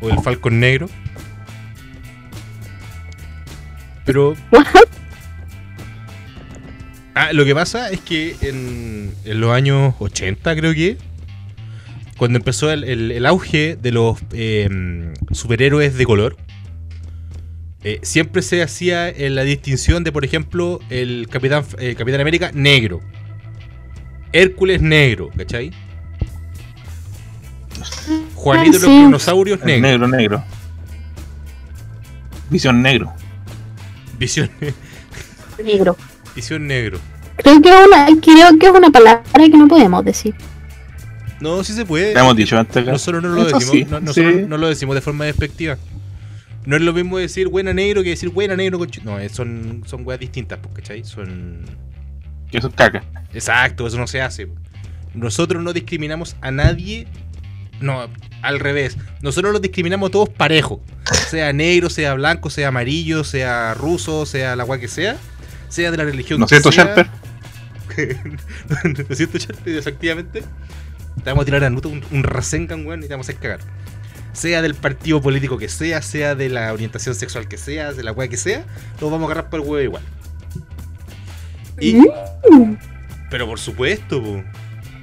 [0.00, 0.88] O el Falcon Negro.
[4.08, 4.34] Pero
[7.14, 10.96] Ah, lo que pasa es que en, en los años 80, creo que,
[12.16, 16.36] cuando empezó el, el- el auge de los eh, superhéroes de color,
[17.84, 22.50] eh, siempre se hacía eh, la distinción de, por ejemplo, el Capitán, el Capitán América
[22.54, 23.00] negro,
[24.32, 25.70] Hércules negro, ¿cachai?
[28.36, 28.98] Juanito los Ah, sí.
[29.04, 30.06] dinosaurios El negro.
[30.06, 30.44] negro, negro.
[32.48, 33.12] Visión negro.
[34.18, 34.50] Visión,
[35.62, 35.96] Negro.
[36.34, 36.98] visión negro.
[37.36, 40.34] Creo que, es una, creo que es una palabra que no podemos decir.
[41.40, 42.18] No, sí se puede.
[42.18, 42.92] Hemos dicho antes acá.
[42.92, 44.44] Nosotros no lo Eso decimos, sí, no, nosotros sí.
[44.48, 45.78] no lo decimos de forma despectiva.
[46.66, 49.82] No es lo mismo decir buena negro que decir buena negro con No, eh, son,
[49.86, 51.04] son weas distintas, pues, ¿cachai?
[51.04, 51.60] Son.
[52.50, 53.04] Que eso es caca.
[53.32, 54.48] Exacto, eso no se hace.
[55.14, 57.06] Nosotros no discriminamos a nadie.
[57.80, 58.08] No,
[58.42, 58.96] al revés.
[59.20, 60.80] Nosotros los discriminamos todos parejos.
[61.30, 65.16] Sea negro, sea blanco, sea amarillo, sea ruso, sea la gua que sea.
[65.68, 66.84] Sea de la religión ¿No que cierto, sea.
[66.84, 67.10] Sharper?
[68.84, 69.76] ¿No es cierto, Sharper?
[69.76, 70.42] Efectivamente.
[71.22, 73.60] Te vamos a tirar a Naruto un, un Rasengan, weón, y te vamos a cagar.
[74.32, 78.12] Sea del partido político que sea, sea de la orientación sexual que sea, de la
[78.12, 78.64] weá que sea,
[79.00, 80.02] los vamos a agarrar por el huevo igual.
[81.80, 81.96] Y,
[83.30, 84.42] pero por supuesto, po.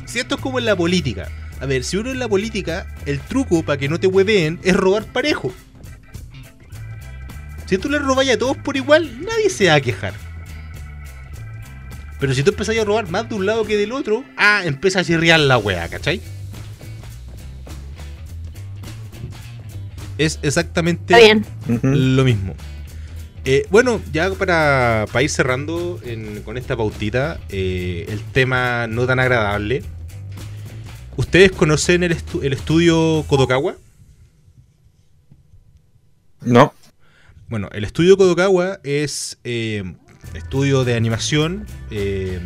[0.05, 1.29] si esto es como en la política.
[1.65, 4.75] A ver, si uno en la política, el truco para que no te hueveen es
[4.75, 5.51] robar parejo.
[7.65, 10.13] Si tú le robáis a todos por igual, nadie se va a quejar.
[12.19, 14.99] Pero si tú empezás a robar más de un lado que del otro, ah, empieza
[14.99, 16.21] a chirriar la wea, ¿cachai?
[20.19, 21.45] Es exactamente bien.
[21.81, 22.53] Lo mismo.
[23.43, 29.07] Eh, bueno, ya para, para ir cerrando en- con esta pautita, eh, el tema no
[29.07, 29.81] tan agradable.
[31.17, 33.75] ¿Ustedes conocen el, estu- el estudio Kodokawa?
[36.41, 36.73] No.
[37.47, 39.83] Bueno, el estudio Kodokawa es eh,
[40.33, 42.39] estudio de animación eh,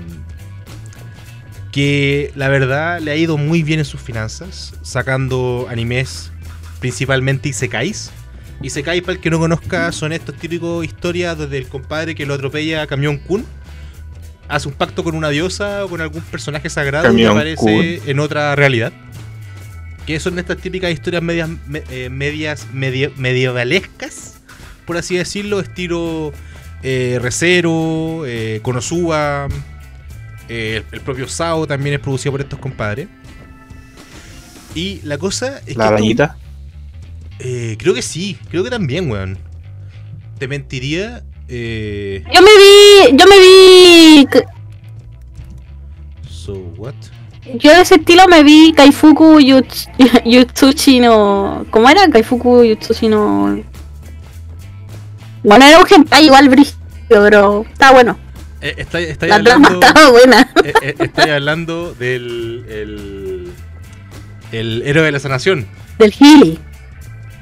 [1.71, 6.31] que la verdad le ha ido muy bien en sus finanzas, sacando animes
[6.79, 8.11] principalmente isekais.
[8.61, 12.33] Isekais, para el que no conozca, son estos típicos historias desde el compadre que lo
[12.33, 13.45] atropella a Camión Kun,
[14.49, 18.55] hace un pacto con una diosa o con algún personaje sagrado Camión aparece en otra
[18.55, 18.91] realidad.
[20.05, 24.39] Que son estas típicas historias medias, me- eh, medias medio- medievalescas,
[24.85, 26.33] por así decirlo, estilo
[26.81, 29.47] eh, Recero, eh, Konosuba,
[30.49, 33.07] eh, el propio Sao también es producido por estos compadres.
[34.75, 35.93] Y la cosa es La que...
[35.93, 36.37] arañita.
[37.39, 39.37] creo que sí, creo que también, weón.
[40.39, 41.23] Te mentiría.
[41.51, 44.27] Eh, Yo me vi, yo me vi,
[46.29, 46.93] so what?
[47.55, 49.87] yo de ese estilo me vi Kaifuku Yuts-
[50.25, 52.07] Yutsushi no, ¿cómo era?
[52.09, 53.63] Kaifuku Yutsushi no.
[55.43, 56.77] Bueno, era un hentai igual brígido,
[57.07, 58.17] pero está bueno.
[58.61, 60.49] Eh, está, La trama hablando, estaba buena.
[60.63, 62.65] eh, eh, estáis hablando del.
[62.69, 63.51] El,
[64.51, 65.65] el héroe de la sanación.
[65.97, 66.59] Del Healy.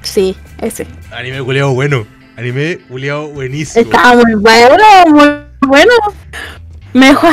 [0.04, 0.88] Sí, ese.
[1.12, 2.06] Anime culeado bueno.
[2.38, 3.84] Anime culeado buenísimo.
[3.84, 4.78] Estaba muy bueno,
[5.08, 5.28] muy
[5.68, 5.92] bueno.
[6.94, 7.28] Me dejó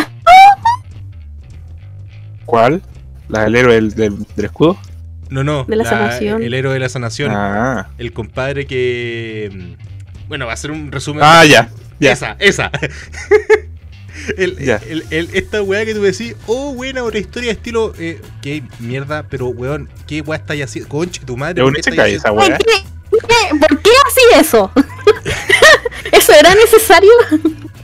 [2.47, 2.83] ¿Cuál?
[3.29, 4.79] ¿La del héroe del, del- del escudo?
[5.31, 5.65] No, no.
[5.65, 6.43] De la sanación.
[6.43, 7.33] El héroe de la sanación.
[7.35, 7.89] Ah.
[7.99, 9.51] El compadre que.
[9.53, 11.23] mm, Bueno, va a ser un resumen.
[11.25, 11.69] Ah, ya.
[12.01, 12.13] Ya.
[12.13, 12.71] Esa, esa.
[14.39, 14.81] El- Ya.
[14.89, 17.93] el- el- esta weá que tú decís, oh, buena, otra historia de estilo.
[17.99, 20.89] Eh, qué mierda, pero weón, qué weá estáis haciendo.
[20.89, 21.61] Conche, tu madre.
[21.61, 22.57] Es ¿por un isekai esa weá.
[23.27, 24.73] ¿Qué- qué- ¿Por qué así eso?
[26.13, 27.11] ¿Eso era necesario?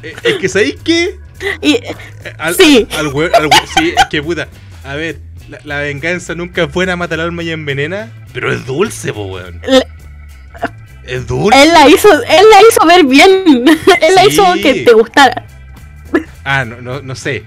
[0.02, 1.18] Eh, es que sabéis qué.
[1.62, 1.94] Y, Eh,
[2.38, 2.86] Al, Sí.
[2.96, 4.48] Al, al sí, es que puta.
[4.84, 5.18] A ver,
[5.48, 8.10] la, la venganza nunca es buena, mata al alma y envenena.
[8.32, 9.60] Pero es dulce, po, weón.
[9.66, 9.86] Le-
[11.04, 11.60] Es dulce.
[11.62, 13.64] él la hizo, él la hizo ver bien.
[14.00, 15.46] él la hizo que te gustara.
[16.44, 17.44] Ah, no, no, no sé.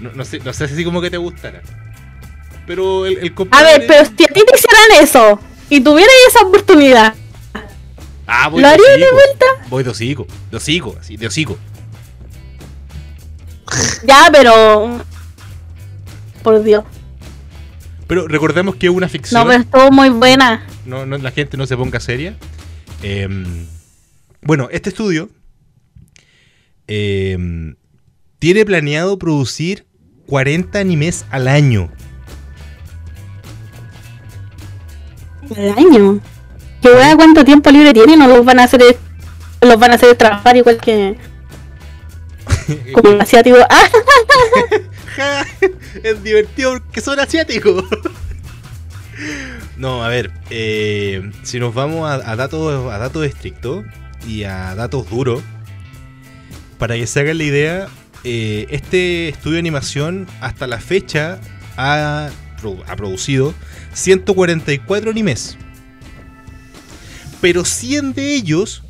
[0.00, 0.38] No, no sé.
[0.44, 1.60] No sé si como que te gustara.
[2.66, 6.46] Pero el, el A ver, pero si a ti te hicieran eso y tuvieras esa
[6.46, 7.14] oportunidad,
[8.26, 9.46] Ah, voy ¿lo de harías de vuelta?
[9.68, 10.26] Voy de hocico.
[10.50, 11.58] De hocico, así, de hocico.
[14.06, 15.00] Ya, pero.
[16.42, 16.84] Por Dios.
[18.06, 19.40] Pero recordemos que es una ficción.
[19.42, 20.66] No, pero estuvo muy buena.
[20.86, 22.36] no, no, la gente no se ponga seria.
[23.02, 23.66] Em,
[24.42, 25.28] bueno, este estudio
[26.86, 27.76] em,
[28.38, 29.86] tiene planeado producir
[30.26, 31.90] 40 animes al año.
[35.56, 36.20] El año.
[36.82, 38.82] Que wea cuánto tiempo libre tiene, no los van a hacer
[39.60, 41.16] los van a hacer trabajar igual que
[42.92, 43.56] como un asiático.
[45.18, 45.44] ¡Ah!
[46.02, 47.84] Es divertido porque son asiáticos.
[49.76, 53.84] No, a ver, eh, si nos vamos a, a datos a datos estrictos
[54.26, 55.42] y a datos duros,
[56.78, 57.88] para que se hagan la idea,
[58.24, 61.38] eh, este estudio de animación hasta la fecha
[61.76, 62.30] ha,
[62.86, 63.54] ha producido
[63.94, 65.56] 144 animes.
[67.40, 68.82] Pero 100 de ellos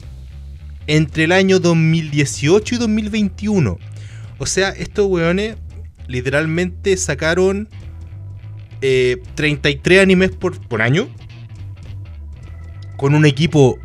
[0.86, 3.78] entre el año 2018 y 2021.
[4.38, 5.57] O sea, estos weones
[6.07, 7.68] literalmente sacaron
[8.80, 11.09] eh, 33 animes por, año.
[12.96, 13.78] Con un equipo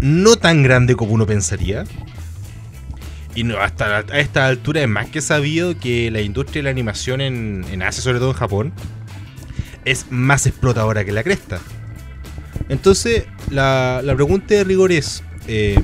[0.00, 1.84] no tan grande como uno pensaría.
[3.34, 7.20] Y hasta a esta altura es más que sabido que la industria de la animación
[7.20, 8.72] en, en Asia, sobre todo en Japón,
[9.84, 11.60] es más explotadora que la cresta.
[12.68, 15.78] Entonces, la, la pregunta de rigor es, eh,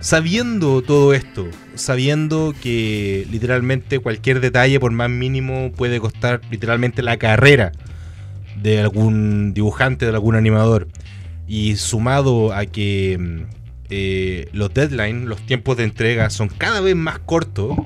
[0.00, 7.16] sabiendo todo esto, sabiendo que literalmente cualquier detalle, por más mínimo, puede costar literalmente la
[7.16, 7.72] carrera
[8.60, 10.88] de algún dibujante, de algún animador,
[11.46, 13.42] y sumado a que mm,
[13.90, 17.76] eh, los deadlines, los tiempos de entrega son cada vez más cortos,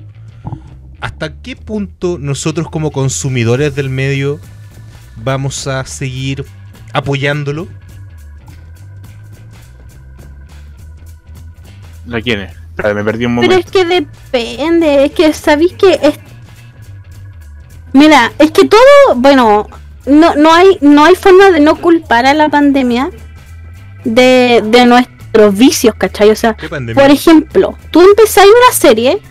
[1.03, 4.39] ¿hasta qué punto nosotros como consumidores del medio
[5.17, 6.45] vamos a seguir
[6.93, 7.67] apoyándolo?
[12.07, 12.55] ¿La quién es?
[12.95, 13.71] Me perdí un Pero es momento.
[13.73, 16.17] que depende, es que sabéis que es...
[17.91, 18.79] Mira, es que todo,
[19.17, 19.67] bueno,
[20.05, 23.11] no, no hay no hay forma de no culpar a la pandemia
[24.05, 26.29] de, de nuestros vicios, ¿cachai?
[26.31, 29.21] O sea, por ejemplo, tú empezáis una serie,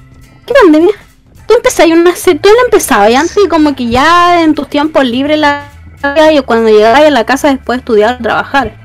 [0.46, 0.92] ¿qué pandemia?
[1.46, 4.68] Tú empezáis una serie, tú la empezabas y antes y como que ya en tus
[4.68, 5.64] tiempos libres la
[6.32, 8.76] y cuando llegabas a la casa después de estudiar o trabajar.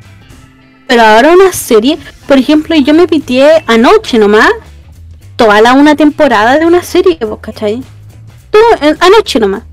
[0.88, 1.98] Pero ahora una serie,
[2.28, 4.50] por ejemplo, yo me pitié anoche nomás,
[5.36, 7.82] toda la una temporada de una serie, ¿vos cachai?
[8.52, 9.64] Todo, eh, anoche nomás.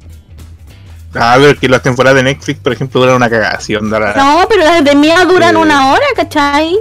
[1.14, 3.89] Ah, pero que las temporadas de Netflix, por ejemplo, duran una cagación.
[3.91, 4.14] La...
[4.14, 5.59] No, pero las de mía duran Eh.
[5.59, 6.76] una hora, ¿cachai?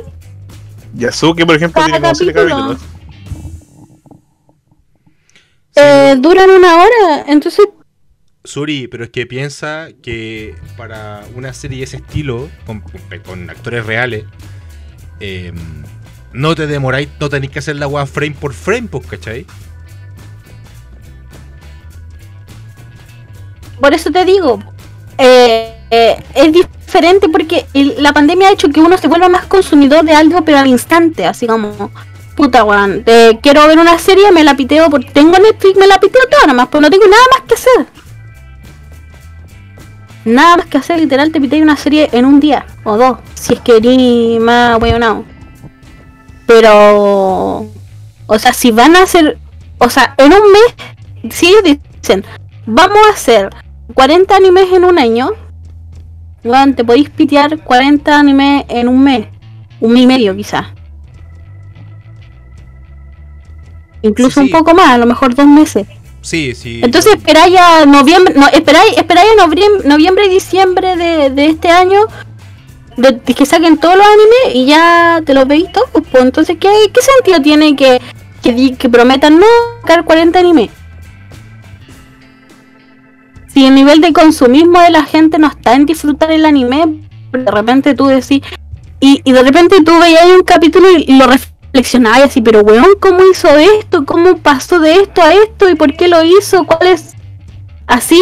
[0.95, 2.49] Yasuke, por ejemplo, Cada tiene como capítulo.
[2.49, 2.82] capítulos.
[5.76, 7.65] Eh, duran una hora, entonces
[8.45, 13.49] Suri, pero es que piensa que para una serie de ese estilo, con, con- con
[13.49, 14.26] actores reales,
[15.19, 15.53] eh,
[16.34, 19.45] no te demoráis, no tenéis que hacer la weá frame por frame, pues, ¿cachai?
[23.80, 24.59] por eso te digo,
[25.17, 29.45] eh, eh, es diferente porque el- la pandemia ha hecho que uno se vuelva más
[29.45, 31.91] consumidor de algo, pero al instante, así como,
[32.36, 35.99] puta weón, eh, quiero ver una serie, me la piteo, porque tengo Netflix, me la
[35.99, 37.88] piteo toda nomás, pues no tengo nada más que hacer.
[40.25, 43.53] Nada más que hacer, literal, te piteo una serie en un día, o dos, si
[43.53, 45.25] es que eres más weonado.
[46.45, 47.67] Pero,
[48.27, 49.38] o sea, si van a hacer,
[49.79, 52.25] o sea, en un mes, si ellos dicen,
[52.65, 53.49] vamos a hacer
[53.93, 55.31] 40 animes en un año,
[56.43, 59.27] weón, te podéis pitear 40 animes en un mes,
[59.79, 60.67] un mes y medio quizás.
[64.04, 65.88] Incluso Sí, un poco más, a lo mejor dos meses.
[66.22, 66.82] Sí, sí.
[66.84, 71.70] Entonces esperáis a noviembre, no, esperáis, esperáis a noviembre, noviembre y diciembre de, de este
[71.70, 72.06] año
[72.97, 75.89] de, de que saquen todos los animes y ya te los veis todos.
[75.91, 77.99] Pues, entonces, ¿qué, qué sentido tiene que,
[78.41, 79.45] que, que prometan no
[79.82, 80.70] sacar 40 animes?
[83.54, 87.01] Si el nivel de consumismo de la gente no está en disfrutar el anime,
[87.32, 88.41] de repente tú decís,
[88.99, 91.28] y, y de repente tú veías un capítulo y, lo
[91.74, 94.05] reflexionabas y así, pero weón, ¿cómo hizo esto?
[94.05, 95.69] ¿Cómo pasó de esto a esto?
[95.69, 96.65] ¿Y por qué lo hizo?
[96.65, 97.13] ¿Cuál es?
[97.88, 98.21] Así,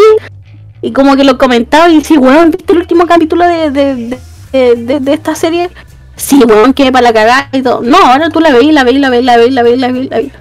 [0.81, 4.17] y como que lo comentaba y decís, weón, ¿viste el último capítulo de, de,
[4.53, 5.69] de, de- esta serie?
[6.15, 7.81] Sí, weón, que para la cagada y todo.
[7.81, 10.09] No, ahora tú la veis, la veis, la veis, la veis, la veis, la veis,
[10.09, 10.31] la veis.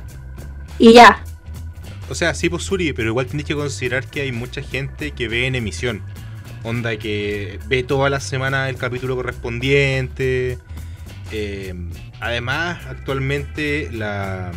[0.78, 1.24] Y ya.
[2.08, 5.28] O sea, sí, pues Suri, pero igual tenés que considerar que hay mucha gente que
[5.28, 6.02] ve en emisión.
[6.62, 10.58] Onda que ve toda la semana el capítulo correspondiente.
[11.32, 11.74] Eh,
[12.20, 14.50] además, actualmente la,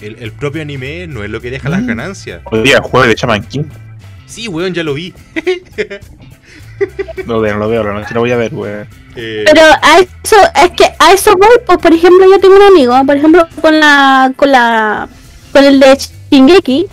[0.00, 1.86] el, el propio anime no es lo que deja las Mm.
[1.86, 2.40] ganancias.
[2.44, 3.64] Hoy día jueves de Shaman King.
[4.26, 5.14] Sí, weón, ya lo vi.
[7.24, 8.86] No veo, no lo veo, la noche lo voy a ver, weón.
[9.14, 12.62] Eh, Pero a eso, es que a eso voy, pues por ejemplo yo tengo un
[12.62, 15.08] amigo, por ejemplo con la, con la,
[15.52, 15.96] con el de
[16.30, 16.86] Shingeki,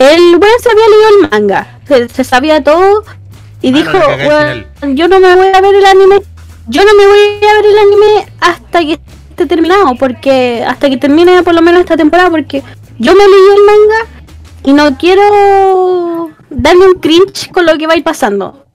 [0.00, 3.04] el weón se había leído el manga, se, se sabía todo
[3.62, 6.16] y dijo, la cagá al "Weón, yo no me voy a ver el anime,
[6.66, 7.18] yo no me voy
[7.48, 8.98] a ver el anime hasta que
[9.36, 12.62] esté terminado, porque hasta que termine por lo menos esta temporada, porque
[12.98, 14.10] yo me leí el manga
[14.64, 18.66] y no quiero darme un cringe con lo que va a ir pasando.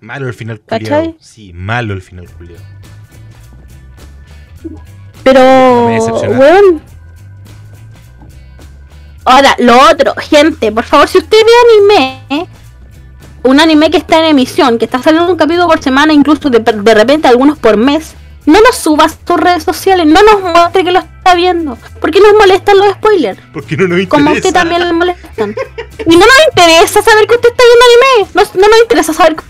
[0.00, 1.14] malo el final culiado.
[1.20, 2.64] Sí, malo el final culiado.
[5.22, 6.80] Pero, weón.
[9.26, 12.48] Ahora, lo otro, gente, por favor, si usted ve anime,
[13.42, 16.60] un anime que está en emisión, que está saliendo un capítulo por semana, incluso de,
[16.60, 18.14] de repente algunos por mes,
[18.46, 21.76] no nos subas a tus redes sociales, no nos muestre que lo está viendo.
[22.00, 23.40] ¿Por qué nos molestan los spoilers?
[23.52, 24.10] Porque no nos interesa.
[24.10, 25.54] Como a usted también le molestan.
[26.06, 28.30] Y no nos interesa saber que usted está viendo anime.
[28.34, 29.42] No, no nos interesa saber que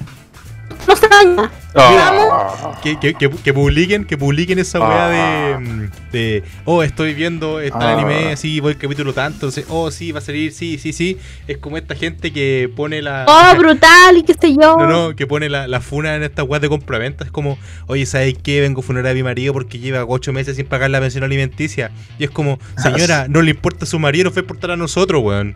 [0.87, 1.51] no se daña.
[1.75, 2.75] Oh.
[2.83, 7.79] Que, que, que, que publiquen, que publiquen esa weá de, de oh estoy viendo este
[7.81, 7.93] Ah.
[7.93, 11.19] anime, sí, voy capítulo tanto, entonces, oh sí, va a salir, sí, sí, sí.
[11.47, 13.25] Es como esta gente que pone la.
[13.29, 14.77] Oh, brutal y qué sé yo.
[14.77, 17.25] No, no, que pone la, la funa en estas weas de compraventa.
[17.25, 18.61] Es como, oye, ¿sabes qué?
[18.61, 21.91] Vengo a funar a mi marido porque lleva ocho meses sin pagar la pensión alimenticia.
[22.19, 24.77] Y es como, señora, no le importa a su marido, nos va a importar a
[24.77, 25.55] nosotros, weón.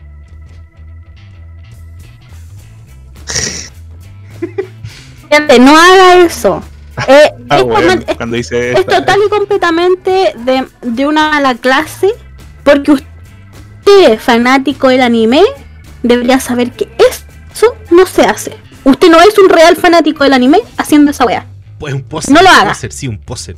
[5.36, 6.62] Gente, no haga eso.
[7.08, 11.06] Eh, Ah, es, bueno, total- es- cuando dice es esta- total y completamente de, de
[11.06, 12.08] una mala clase.
[12.62, 15.42] Porque usted, fanático del anime,
[16.04, 18.56] debería saber que eso no se hace.
[18.84, 21.46] Usted no es un real fanático del anime haciendo esa wea.
[21.78, 22.32] Pues un poser.
[22.32, 22.68] No lo un haga.
[22.70, 23.56] poser, sí, un poser.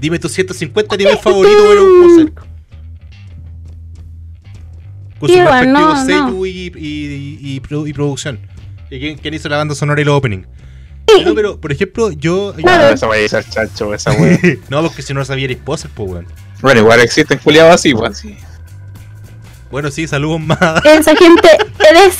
[0.00, 2.32] Dime tus 150 nivel favorito, pero un poser.
[5.18, 6.46] Con su respectivo no, seiyuu no.
[6.46, 8.40] y, y, y- y produ- y producción.
[8.90, 10.42] ¿Y quién, quién hizo la banda sonora y los opening?
[11.24, 12.56] No, pero, por ejemplo, yo...
[12.56, 14.38] yo- Ah, esa wea es el chancho, esa wea.
[14.68, 16.26] no, porque si no sabía eres poser, pues, weón.
[16.62, 18.36] Bueno, igual existen culiados así, así.
[19.70, 20.84] Bueno, sí, saludos más.
[20.84, 21.48] Esa gente
[21.88, 22.16] eres.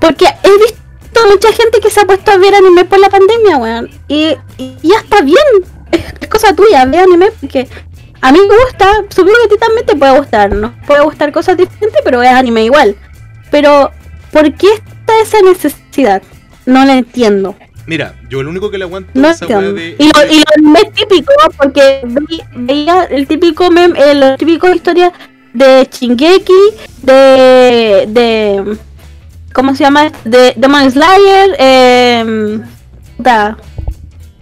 [0.00, 3.56] Porque he visto mucha gente que se ha puesto a ver anime por la pandemia,
[3.58, 3.90] weón.
[4.08, 5.36] Y, y ya está bien.
[5.92, 7.68] Es, es cosa tuya, ve anime porque
[8.20, 8.92] a mí me gusta.
[9.08, 10.54] Supongo que a ti también te puede gustar.
[10.54, 12.96] Nos puede gustar cosas diferentes, pero es anime igual.
[13.50, 13.90] Pero,
[14.32, 14.68] ¿por qué
[15.22, 16.22] esa necesidad?
[16.66, 17.56] No la entiendo.
[17.86, 19.80] Mira, yo lo único que le aguanto No es esa weá entiendo.
[19.80, 19.96] de...
[19.98, 24.74] Y lo, y lo es típico, porque ve- veía el típico mem, eh, los típicos
[24.76, 25.12] historias
[25.52, 26.52] de Shingeki,
[27.02, 28.76] de, de
[29.52, 30.12] ¿cómo se llama?
[30.24, 32.60] De Demon Slayer, eh,
[33.16, 33.56] puta,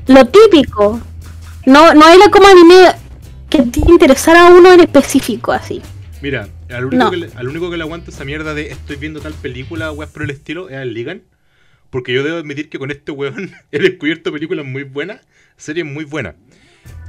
[0.08, 1.00] lo típico.
[1.64, 2.92] No, no era como anime
[3.48, 5.80] que te interesara a uno en específico así.
[6.20, 7.10] Mira, al único, No.
[7.10, 10.10] que le, al único que le aguanto esa mierda de estoy viendo tal película, weas
[10.10, 11.22] por el estilo, es al Ligan.
[11.90, 15.20] Porque yo debo admitir que con este weón he descubierto películas muy buenas,
[15.56, 16.34] series muy buenas.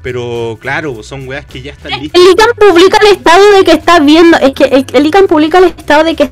[0.01, 2.21] Pero claro, son weas que ya están listas.
[2.21, 5.57] El ICANN publica el estado de que está viendo, es que el, el ICANN publica
[5.57, 6.31] el estado de que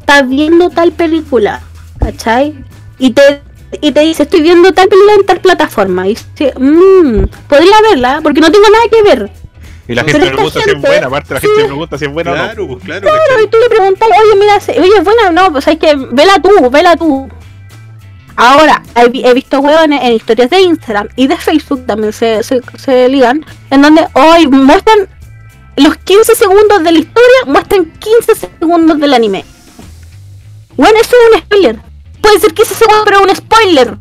[0.00, 1.62] está viendo tal película,
[1.98, 2.54] ¿cachai?
[2.98, 3.42] Y te,
[3.82, 6.06] y te dice, estoy viendo tal película en tal plataforma.
[6.08, 9.30] Y dice, mmm, podría verla, porque no tengo nada que ver.
[9.92, 11.66] Y la Pero gente esta pregunta si es gente- buena, aparte la gente sí.
[11.66, 12.42] pregunta si es buena o no.
[12.44, 13.00] Claro, pues claro.
[13.02, 16.38] Claro, y tú le preguntas, oye, mira, oye, es buena, no, pues hay que, vela
[16.42, 17.28] tú, vela tú.
[18.36, 22.42] Ahora, he, vi- he visto huevones en historias de Instagram y de Facebook también se,
[22.42, 25.06] se, se ligan, en donde hoy muestran
[25.76, 29.44] los 15 segundos de la historia, muestran 15 segundos del anime.
[30.76, 31.76] Bueno, eso es un spoiler.
[32.22, 33.96] Puede ser 15 segundos, pero es un spoiler.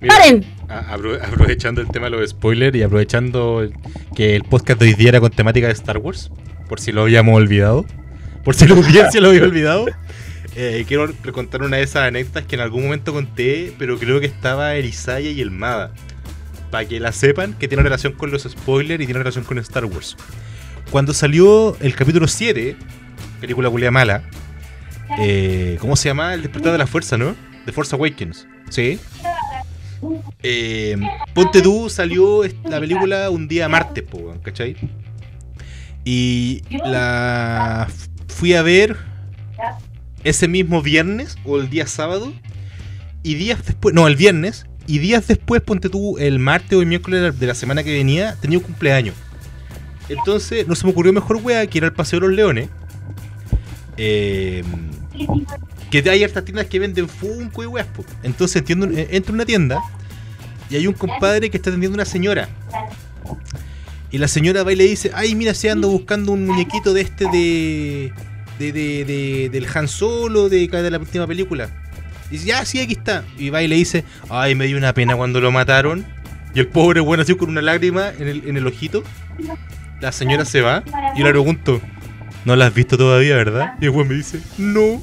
[0.00, 0.46] Mira, ¡Paren!
[0.70, 3.68] Aprovechando el tema de los spoilers y aprovechando
[4.14, 6.30] que el podcast de hoy día era con temática de Star Wars,
[6.68, 7.84] por si lo habíamos olvidado,
[8.44, 9.86] por si la audiencia lo había olvidado,
[10.56, 14.26] eh, quiero contar una de esas anécdotas que en algún momento conté, pero creo que
[14.26, 15.92] estaba el Isaya y el Mada.
[16.70, 19.84] Para que la sepan, que tiene relación con los spoilers y tiene relación con Star
[19.84, 20.16] Wars.
[20.90, 22.76] Cuando salió el capítulo 7,
[23.40, 24.22] película culia mala,
[25.18, 26.34] eh, ¿cómo se llama?
[26.34, 27.34] El despertar de la fuerza, ¿no?
[27.66, 28.46] The Force Awakens.
[28.68, 29.00] Sí.
[30.42, 30.96] Eh,
[31.34, 34.76] Ponte tú salió la película un día martes, po, ¿cachai?
[36.04, 37.88] Y la
[38.28, 38.96] fui a ver
[40.24, 42.32] ese mismo viernes o el día sábado.
[43.22, 44.66] Y días después, no, el viernes.
[44.86, 47.82] Y días después, ponte tú, el martes o el miércoles de la- de la semana
[47.84, 49.14] que venía, tenía un cumpleaños.
[50.08, 52.68] Entonces, no se me ocurrió mejor wea que ir al Paseo de los Leones.
[53.96, 54.64] Eh,
[55.90, 57.86] que hay hartas tiendas que venden Funko y weas.
[58.22, 59.80] Entonces entiendo, eh, entro a una tienda
[60.70, 62.48] y hay un compadre que está atendiendo a una señora.
[64.12, 67.00] Y la señora va y le dice, ay, mira, se ando buscando un muñequito de
[67.02, 68.12] este de.
[68.58, 71.68] de, de, de- del Han Solo de, de la última película.
[72.28, 73.24] Y dice, ya, sí, aquí está.
[73.38, 76.04] Y va y le dice, ay, me dio una pena cuando lo mataron.
[76.54, 79.04] Y el pobre bueno así con una lágrima en el, en el ojito.
[80.00, 80.82] La señora se va
[81.16, 81.80] y le pregunto,
[82.44, 83.74] no la has visto todavía, ¿verdad?
[83.80, 84.98] Y el weón me dice, no.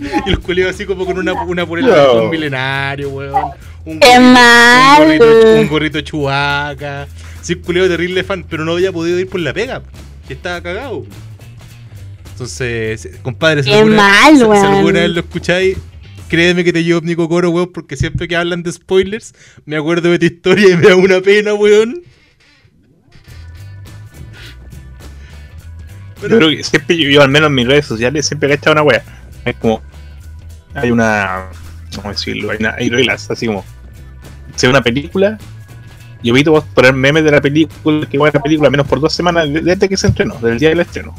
[0.26, 2.00] Y los colegas así como con una, una polera de No.
[2.10, 3.34] halcón milenario, weón.
[3.84, 5.02] Un ¡Qué gorrito- mal!
[5.02, 7.06] Un gorrito, un gorrito chubaca.
[7.42, 9.82] Sí, un culeo terrible fan, pero no había podido ir por la pega.
[10.26, 11.06] Que estaba cagado.
[12.32, 14.64] Entonces, compadre, si ¡Qué alguna- mal, si- si weón!
[14.66, 15.76] alguna vez lo escucháis,
[16.28, 19.34] créeme que te llevo Nico Coro, weón, porque siempre que hablan de spoilers,
[19.64, 22.02] me acuerdo de tu historia y me da una pena, weón.
[26.22, 28.72] Yo creo que siempre yo, yo, al menos en mis redes sociales, siempre he cachado
[28.72, 29.02] una wea.
[29.50, 29.80] Es como.
[30.74, 31.46] Hay una.
[31.94, 32.50] ¿Cómo decirlo?
[32.50, 33.64] Hay, una- hay reglas, así como.
[34.56, 35.38] Si es una película,
[36.22, 39.12] yo evito poner memes de la película, que va la película, al menos por dos
[39.12, 41.14] semanas desde que se estrenó, desde el día del estreno.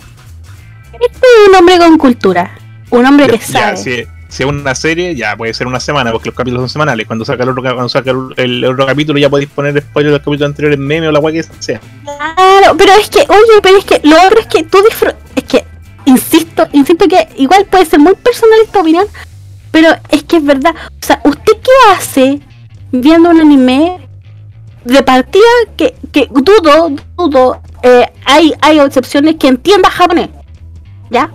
[0.94, 2.52] Este es un hombre con cultura.
[2.90, 3.78] Un hombre que Ya, sabe.
[3.78, 7.06] si, si es una serie, ya puede ser una semana, porque los capítulos son semanales.
[7.08, 10.22] Cuando saca el otro, cuando saca el, el otro capítulo, ya podéis poner spoiler del
[10.22, 11.80] capítulo anterior en meme o la wea que sea.
[12.04, 15.18] Claro, pero es que, oye, pero es que lo otro es que tú disfrutas.
[15.36, 15.66] Es que,
[16.06, 18.82] insisto, insisto que igual puede ser muy personal esta
[19.72, 20.74] pero es que es verdad.
[20.88, 22.40] O sea, ¿usted qué hace
[22.92, 24.08] viendo un anime
[24.84, 25.44] de partida
[25.78, 30.30] que, que dudo, dudo, eh, hay, hay excepciones que entienda japonés?
[31.12, 31.32] ¿Ya?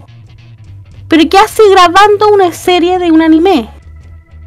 [1.08, 3.70] Pero ¿qué hace grabando una serie de un anime?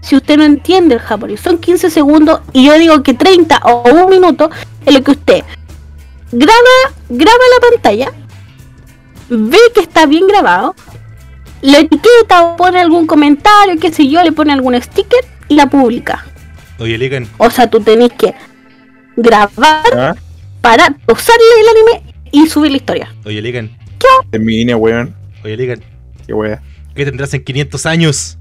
[0.02, 3.90] Si usted no entiende el japonés, son 15 segundos y yo digo que 30 o
[3.90, 4.50] un minuto
[4.86, 5.44] es lo que usted
[6.32, 8.14] graba, graba la pantalla,
[9.30, 10.76] ve que está bien grabado,
[11.62, 15.68] lo etiqueta o pone algún comentario, qué sé yo, le pone algún sticker y la
[15.70, 16.26] publica.
[16.80, 18.34] Oye, Ligan, O sea, tú tenés que
[19.16, 20.16] grabar ¿Ah?
[20.62, 23.16] para usarle el anime y subir la historia.
[23.26, 23.76] oye, Ligan,
[24.32, 25.16] En mi línea, weón.
[25.44, 25.82] oye, Ligan.
[26.26, 26.62] Qué wea.
[26.94, 28.38] ¿Qué tendrás en 500 años?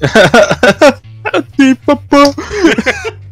[1.56, 2.30] Sí, papá.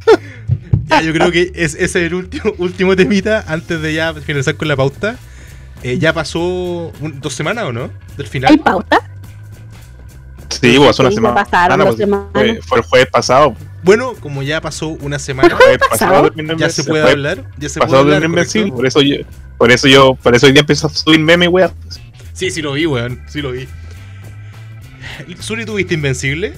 [0.89, 4.57] Ya, yo creo que es, ese es el último, último temita antes de ya finalizar
[4.57, 5.17] con la pauta.
[5.83, 6.41] Eh, ya pasó
[7.01, 7.91] un- dos semanas o no?
[8.17, 8.59] Del ¿Hay final.
[8.61, 8.99] pauta?
[10.49, 11.35] Sí, pues, hace una Sí, semana.
[11.35, 12.29] pasaron Ah, no, dos pues, semanas.
[12.33, 13.55] Fue, fue el jueves pasado.
[13.83, 16.33] Bueno, como ya pasó una El semana, jueves pasado?
[16.57, 17.45] ya se puede hablar.
[17.59, 18.23] Ya se puede hablar.
[18.23, 18.75] ¿correcto?
[18.75, 19.17] Por eso yo,
[19.59, 21.73] por eso yo, por eso hoy día empezó a subir meme, weón.
[22.33, 23.23] Sí, sí lo vi, weón.
[23.29, 23.69] Sí lo vi.
[25.39, 26.55] Suri, ¿tuviste Invencible?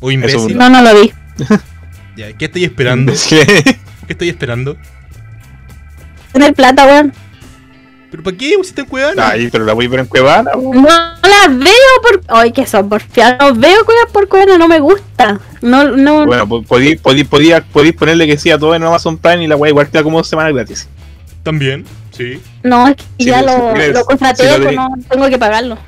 [0.00, 0.56] ¿O imbécil?
[0.56, 1.12] No, no lo vi.
[2.16, 3.12] Ya, ¿Qué estoy esperando?
[3.30, 3.76] ¿Qué
[4.08, 4.76] estoy esperando?
[6.32, 7.12] Tener plata, weón.
[8.10, 8.56] ¿Pero para qué?
[8.56, 9.28] ¿Vos estás en Cuevana?
[9.30, 10.82] Ay, pero la voy a ver en Cuevana, weón.
[10.82, 11.70] No la veo
[12.02, 12.20] por.
[12.28, 13.54] Ay, que son porfiados.
[13.54, 15.40] No veo cosas por cuerno, no me gusta.
[15.62, 16.26] No, no.
[16.26, 19.46] Bueno, pues podí, podí, podía, podí ponerle que sí a todo en Amazon Prime y
[19.46, 20.88] la weá igual te da como dos semanas gratis.
[21.42, 22.40] También, sí.
[22.64, 25.78] No, es que Si ya lo- lo, lo contraté, si no tengo que pagarlo.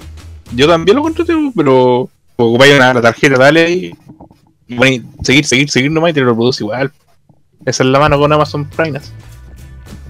[0.55, 3.71] Yo también lo contraté, pero ocupáis una la tarjeta, dale.
[3.71, 3.95] Y
[4.77, 6.93] ponéis seguir, seguir, seguir nomás y te lo reproduce igual.
[7.65, 9.01] Esa es la mano con Amazon Prime.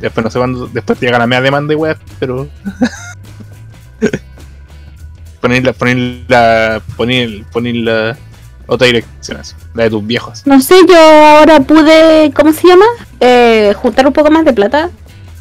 [0.00, 2.48] Después no sé cuándo, después te llega la media demanda y weá, pero.
[5.40, 8.16] poner la, poner la, poner, poner la
[8.66, 9.38] otra dirección
[9.74, 10.46] la de tus viejos.
[10.46, 12.84] No sé, yo ahora pude, ¿cómo se llama?
[13.20, 14.90] Eh, juntar un poco más de plata.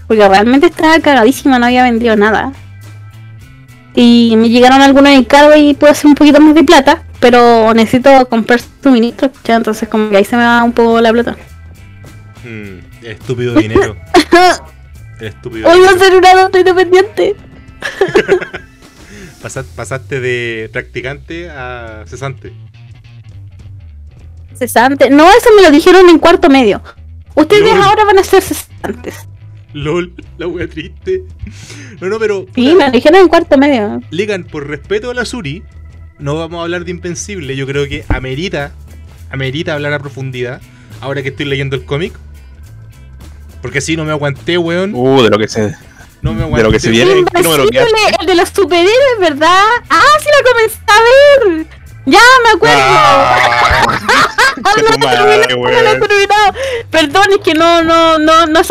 [0.08, 2.52] Porque realmente estaba cagadísima, no había vendido nada.
[3.96, 7.04] Y me llegaron algunos encargos y pude hacer un poquito más de plata.
[7.20, 11.12] Pero necesito comprar suministros, ya, entonces como que ahí se me va un poco la
[11.12, 11.36] plata.
[12.44, 13.96] Mm, el estúpido dinero.
[15.20, 16.06] El estúpido Hoy va a dinero.
[16.06, 17.36] ser un adulto independiente.
[19.42, 22.54] Pasa- pasaste de practicante a cesante.
[24.56, 25.10] Cesante.
[25.10, 26.82] No, eso me lo dijeron en cuarto medio.
[27.36, 29.28] Ustedes ahora van a ser cesantes.
[29.74, 31.24] LOL, la wea triste.
[32.00, 32.46] No, no, pero.
[32.56, 34.02] Sí, me dijeron en cuarto medio.
[34.10, 35.64] Ligan, por respeto a la Suri,
[36.20, 37.56] no vamos a hablar de Invencible.
[37.56, 38.72] Yo creo que amerita,
[39.30, 40.62] amerita hablar a profundidad.
[41.00, 42.14] Ahora que estoy leyendo el cómic.
[43.62, 44.94] Porque si no me aguanté, weón.
[44.94, 45.76] Uh, de lo que se.
[46.22, 47.14] No me de lo que se viene.
[47.14, 49.64] el de los superhéroes, ¿verdad?
[49.90, 51.68] Ah, sí la comencé a ver.
[52.06, 52.78] Ya me acuerdo.
[52.80, 53.82] Ah,
[54.58, 56.54] no, madre, no terminado.
[56.90, 58.64] Perdón, es que no, no, no, no.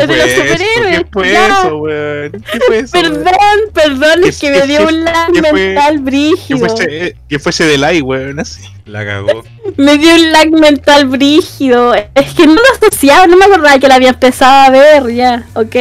[0.00, 0.42] ¿Qué de fue los eso?
[0.42, 0.98] superhéroes.
[0.98, 1.46] ¿Qué fue ya.
[1.58, 2.32] eso, weón?
[2.32, 2.96] ¿Qué fue eso?
[2.98, 3.12] weón?
[3.24, 6.58] Perdón, perdón, es ¿Qué- que me qué- dio qué- un lag qué fue- mental brígido.
[6.58, 8.62] fuese, que fuese de like, weón, así.
[8.84, 9.44] La cagó.
[9.76, 11.94] Me dio un lag mental brígido.
[11.94, 15.12] Es que no lo asociaba, no me acordaba que la había empezado a ver.
[15.14, 15.76] Ya, ok.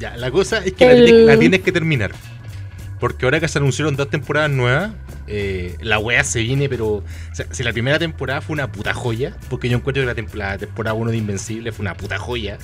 [0.00, 2.10] Ya, la cosa es que la, El- tienes, la tienes que terminar.
[2.98, 4.90] Porque ahora que se anunciaron dos temporadas nuevas,
[5.26, 6.86] eh, la wea se viene, pero.
[6.88, 10.14] O sea, si la primera temporada fue una puta joya, porque yo encuentro que la,
[10.14, 12.58] tem- la temporada 1 de Invencible fue una puta joya,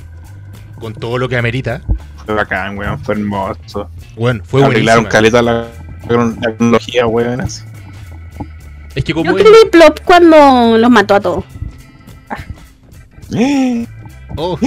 [0.79, 1.83] con todo lo que amerita.
[2.25, 3.89] Fue bacán, weón, fue hermoso.
[4.17, 5.67] Bueno, fue Arreglaron caleta la,
[6.09, 7.63] la tecnología, weón, así.
[8.95, 11.45] Es que Yo como es- escribí plop cuando los mató a todos.
[14.37, 14.59] Oh,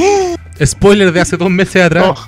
[0.64, 2.06] spoiler de hace dos meses atrás.
[2.08, 2.28] Oh.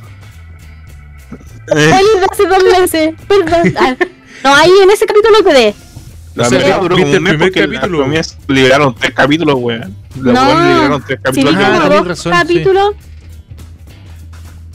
[1.75, 3.13] Eh, Spoiler de hace dos meses.
[3.27, 3.73] Perdón.
[3.77, 3.95] Ah,
[4.43, 5.73] no, ahí en ese capítulo quedé.
[6.35, 8.05] la O sea, verdad duró como ¿viste un mes porque capítulo?
[8.47, 9.95] liberaron tres capítulos, weón.
[10.19, 10.45] Los No.
[10.45, 11.55] liberaron tres capítulos.
[11.57, 12.63] Ah, dos razón, sí.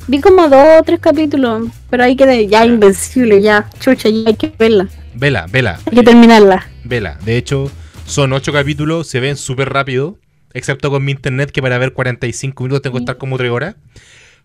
[0.08, 1.68] Vi como dos o tres capítulos.
[1.90, 3.68] Pero ahí quedé ya invencible, ya.
[3.78, 4.88] Chucha, ya hay que verla.
[5.14, 6.66] Vela, vela, Hay que terminarla.
[6.84, 7.18] vela.
[7.24, 7.70] De hecho,
[8.06, 10.16] son ocho capítulos, se ven súper rápido.
[10.54, 13.76] Excepto con mi internet, que para ver 45 minutos tengo que estar como 3 horas.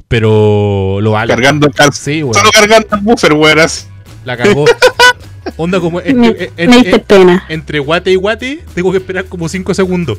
[0.07, 1.33] Pero lo vale.
[1.33, 2.33] Cargando el Sí, weón.
[2.35, 3.57] Solo cargando el buffer, weón.
[4.25, 4.65] La cagó.
[5.57, 7.45] Onda como en- Me, en- en- me diste en- pena.
[7.49, 10.17] entre guate y guate, tengo que esperar como 5 segundos.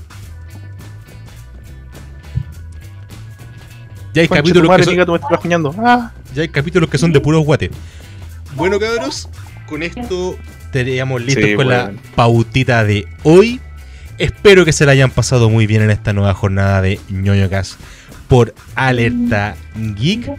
[4.15, 5.89] Ya hay Concha capítulos madre, que son, tú me.
[5.89, 6.13] Ah.
[6.33, 7.71] ya hay capítulos que son de puros guate.
[8.55, 9.29] Bueno, cabros,
[9.67, 13.61] con esto estaríamos listos Sí, con la pautita de hoy.
[14.19, 17.77] Espero que se la hayan pasado muy bien en esta nueva jornada de ñoñocas
[18.29, 19.57] por Alerta
[19.97, 20.31] Geek.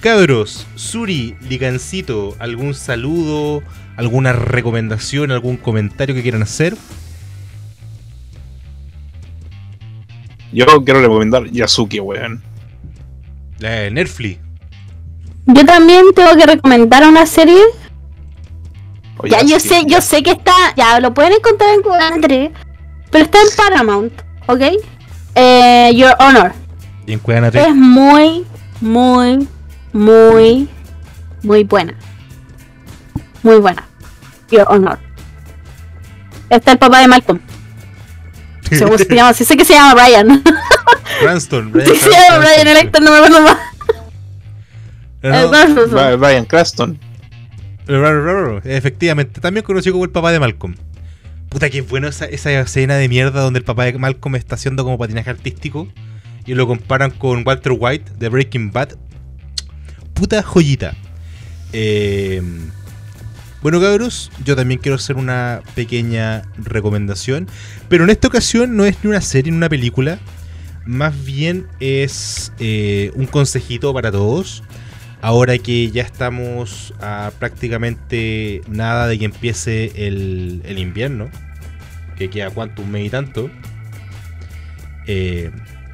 [0.00, 3.62] Cabros, Suri, Ligancito, ¿algún saludo,
[3.96, 6.76] alguna recomendación, algún comentario que quieran hacer?
[10.52, 12.42] Yo quiero recomendar Yasuki, weón.
[13.58, 14.40] La de Netflix.
[15.46, 17.60] Yo también tengo que recomendar una serie.
[19.18, 20.52] Oye, ya, yo sé, yo sé que está.
[20.76, 22.52] Ya, lo pueden encontrar en Google,
[23.10, 24.12] pero está en Paramount,
[24.46, 24.62] ¿ok?
[25.34, 26.52] Eh, Your Honor.
[27.06, 27.54] Y en 3.
[27.54, 28.44] Es muy,
[28.80, 29.46] muy,
[29.92, 30.68] muy,
[31.42, 31.94] muy buena.
[33.42, 33.86] Muy buena.
[34.50, 34.98] Your Honor.
[36.48, 37.40] Está el papá de Malcolm.
[38.78, 39.32] ¿Cómo se llama?
[39.34, 40.42] Sí sé que se llama Brian.
[41.72, 41.72] Cranston.
[41.72, 42.08] Sí
[42.38, 43.56] Brian, el actor no me acuerdo más.
[45.22, 46.98] No, Brian Cranston.
[48.64, 50.74] Efectivamente, también conocido como el papá de Malcolm.
[51.48, 54.84] Puta, que bueno esa, esa escena de mierda donde el papá de Malcolm está haciendo
[54.84, 55.88] como patinaje artístico
[56.46, 58.96] y lo comparan con Walter White de Breaking Bad.
[60.14, 60.94] Puta joyita.
[61.72, 62.42] Eh,
[63.64, 67.48] bueno, cabros, yo también quiero hacer una pequeña recomendación.
[67.88, 70.18] Pero en esta ocasión no es ni una serie ni una película.
[70.86, 74.62] Más bien es eh, un consejito para todos.
[75.22, 81.30] Ahora que ya estamos a prácticamente nada de que empiece el, invierno,
[82.16, 83.50] que queda cuánto, un mes y tanto.
[85.06, 85.50] Eh,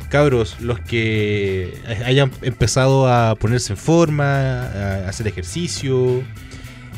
[0.09, 6.25] cabros, los que hayan empezado a ponerse en forma, a hacer ejercicio,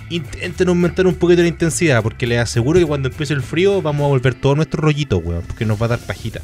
[0.08, 4.06] intenten aumentar un poquito la intensidad, porque les aseguro que cuando empiece el frío vamos
[4.06, 6.40] a volver todo nuestro rollito, weón, porque nos va a dar pajita.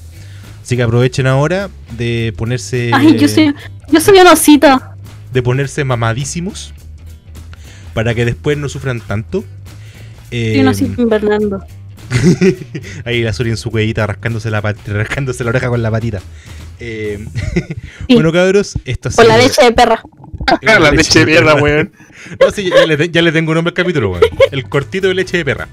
[0.62, 3.54] Así que aprovechen ahora de ponerse Ay, yo soy,
[3.90, 4.80] yo soy un osito.
[5.32, 6.74] de ponerse mamadísimos
[7.94, 9.40] para que después no sufran tanto.
[10.30, 11.64] Soy un Eh, osito invernando.
[13.04, 16.20] ahí la Suri en su cuellita rascándose la, rascándose la oreja con la patita.
[16.80, 17.24] Eh,
[18.08, 18.14] Sí.
[18.14, 20.02] Bueno, cabros, esto Por la leche de perra.
[20.62, 21.92] la leche de mierda, weón.
[22.40, 24.22] No, sí, ya, le, ya le tengo un nombre al capítulo, weón.
[24.50, 25.68] El cortito de leche de perra.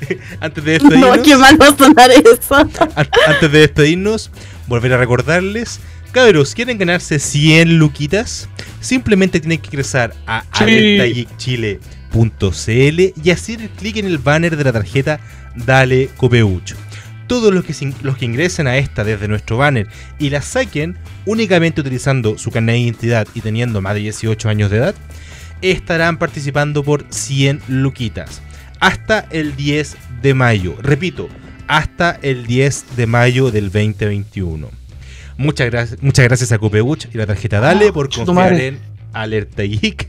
[0.40, 2.54] Antes de despedirnos, No, qué mal va a sonar eso.
[2.54, 2.70] an-
[3.26, 4.30] antes de despedirnos,
[4.66, 5.80] volver a recordarles,
[6.12, 8.48] cabros, ¿quieren ganarse 100 luquitas?
[8.80, 10.64] Simplemente tienen que ingresar a Sí.
[10.64, 15.20] alertageekchile.cl y hacer clic en el banner de la tarjeta
[15.54, 16.76] Dale Copeucho.
[17.26, 19.86] Todos los que, los que ingresen a esta desde nuestro banner
[20.18, 20.96] y la saquen
[21.26, 24.94] únicamente utilizando su carnet de identidad y teniendo más de 18 años de edad,
[25.60, 28.40] estarán participando por 100 luquitas
[28.80, 30.76] hasta el 10 de mayo.
[30.80, 31.28] Repito,
[31.66, 34.68] hasta el 10 de mayo del 2021.
[35.36, 38.78] Muchas gracias, muchas gracias a Copeuch y la tarjeta Dale Ah, por confiar en
[39.12, 40.08] Alerta Geek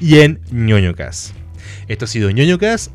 [0.00, 1.32] y en ñoñocas.
[1.88, 2.90] Esto ha sido ñoñocas.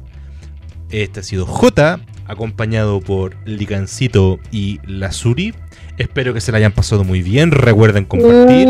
[0.89, 5.54] Este ha sido J, acompañado por Licancito y Lazuri.
[5.98, 7.52] Espero que se la hayan pasado muy bien.
[7.52, 8.68] Recuerden compartir.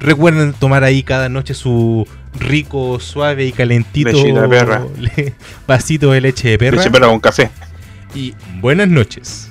[0.00, 2.06] Recuerden tomar ahí cada noche su
[2.38, 4.82] rico, suave y calentito de perra.
[5.66, 6.76] vasito de leche de perra.
[6.76, 7.50] Leche de perra con café.
[8.14, 9.50] Y buenas noches.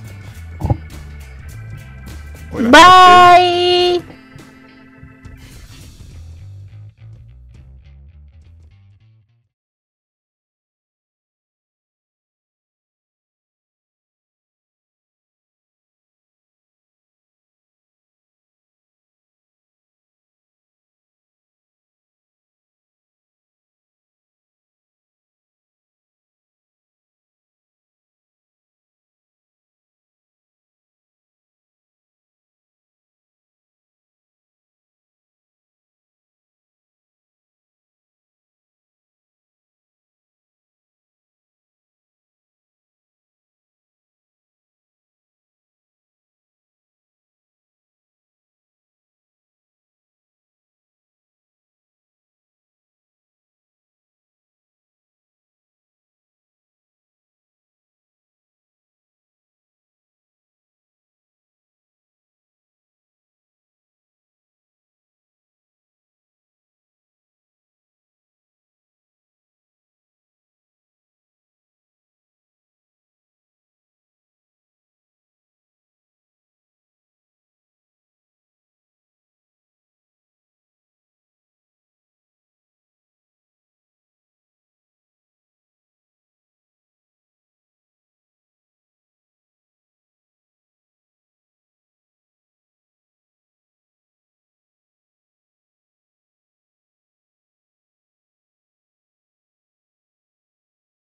[2.52, 4.02] Buenas noches.
[4.02, 4.19] Bye.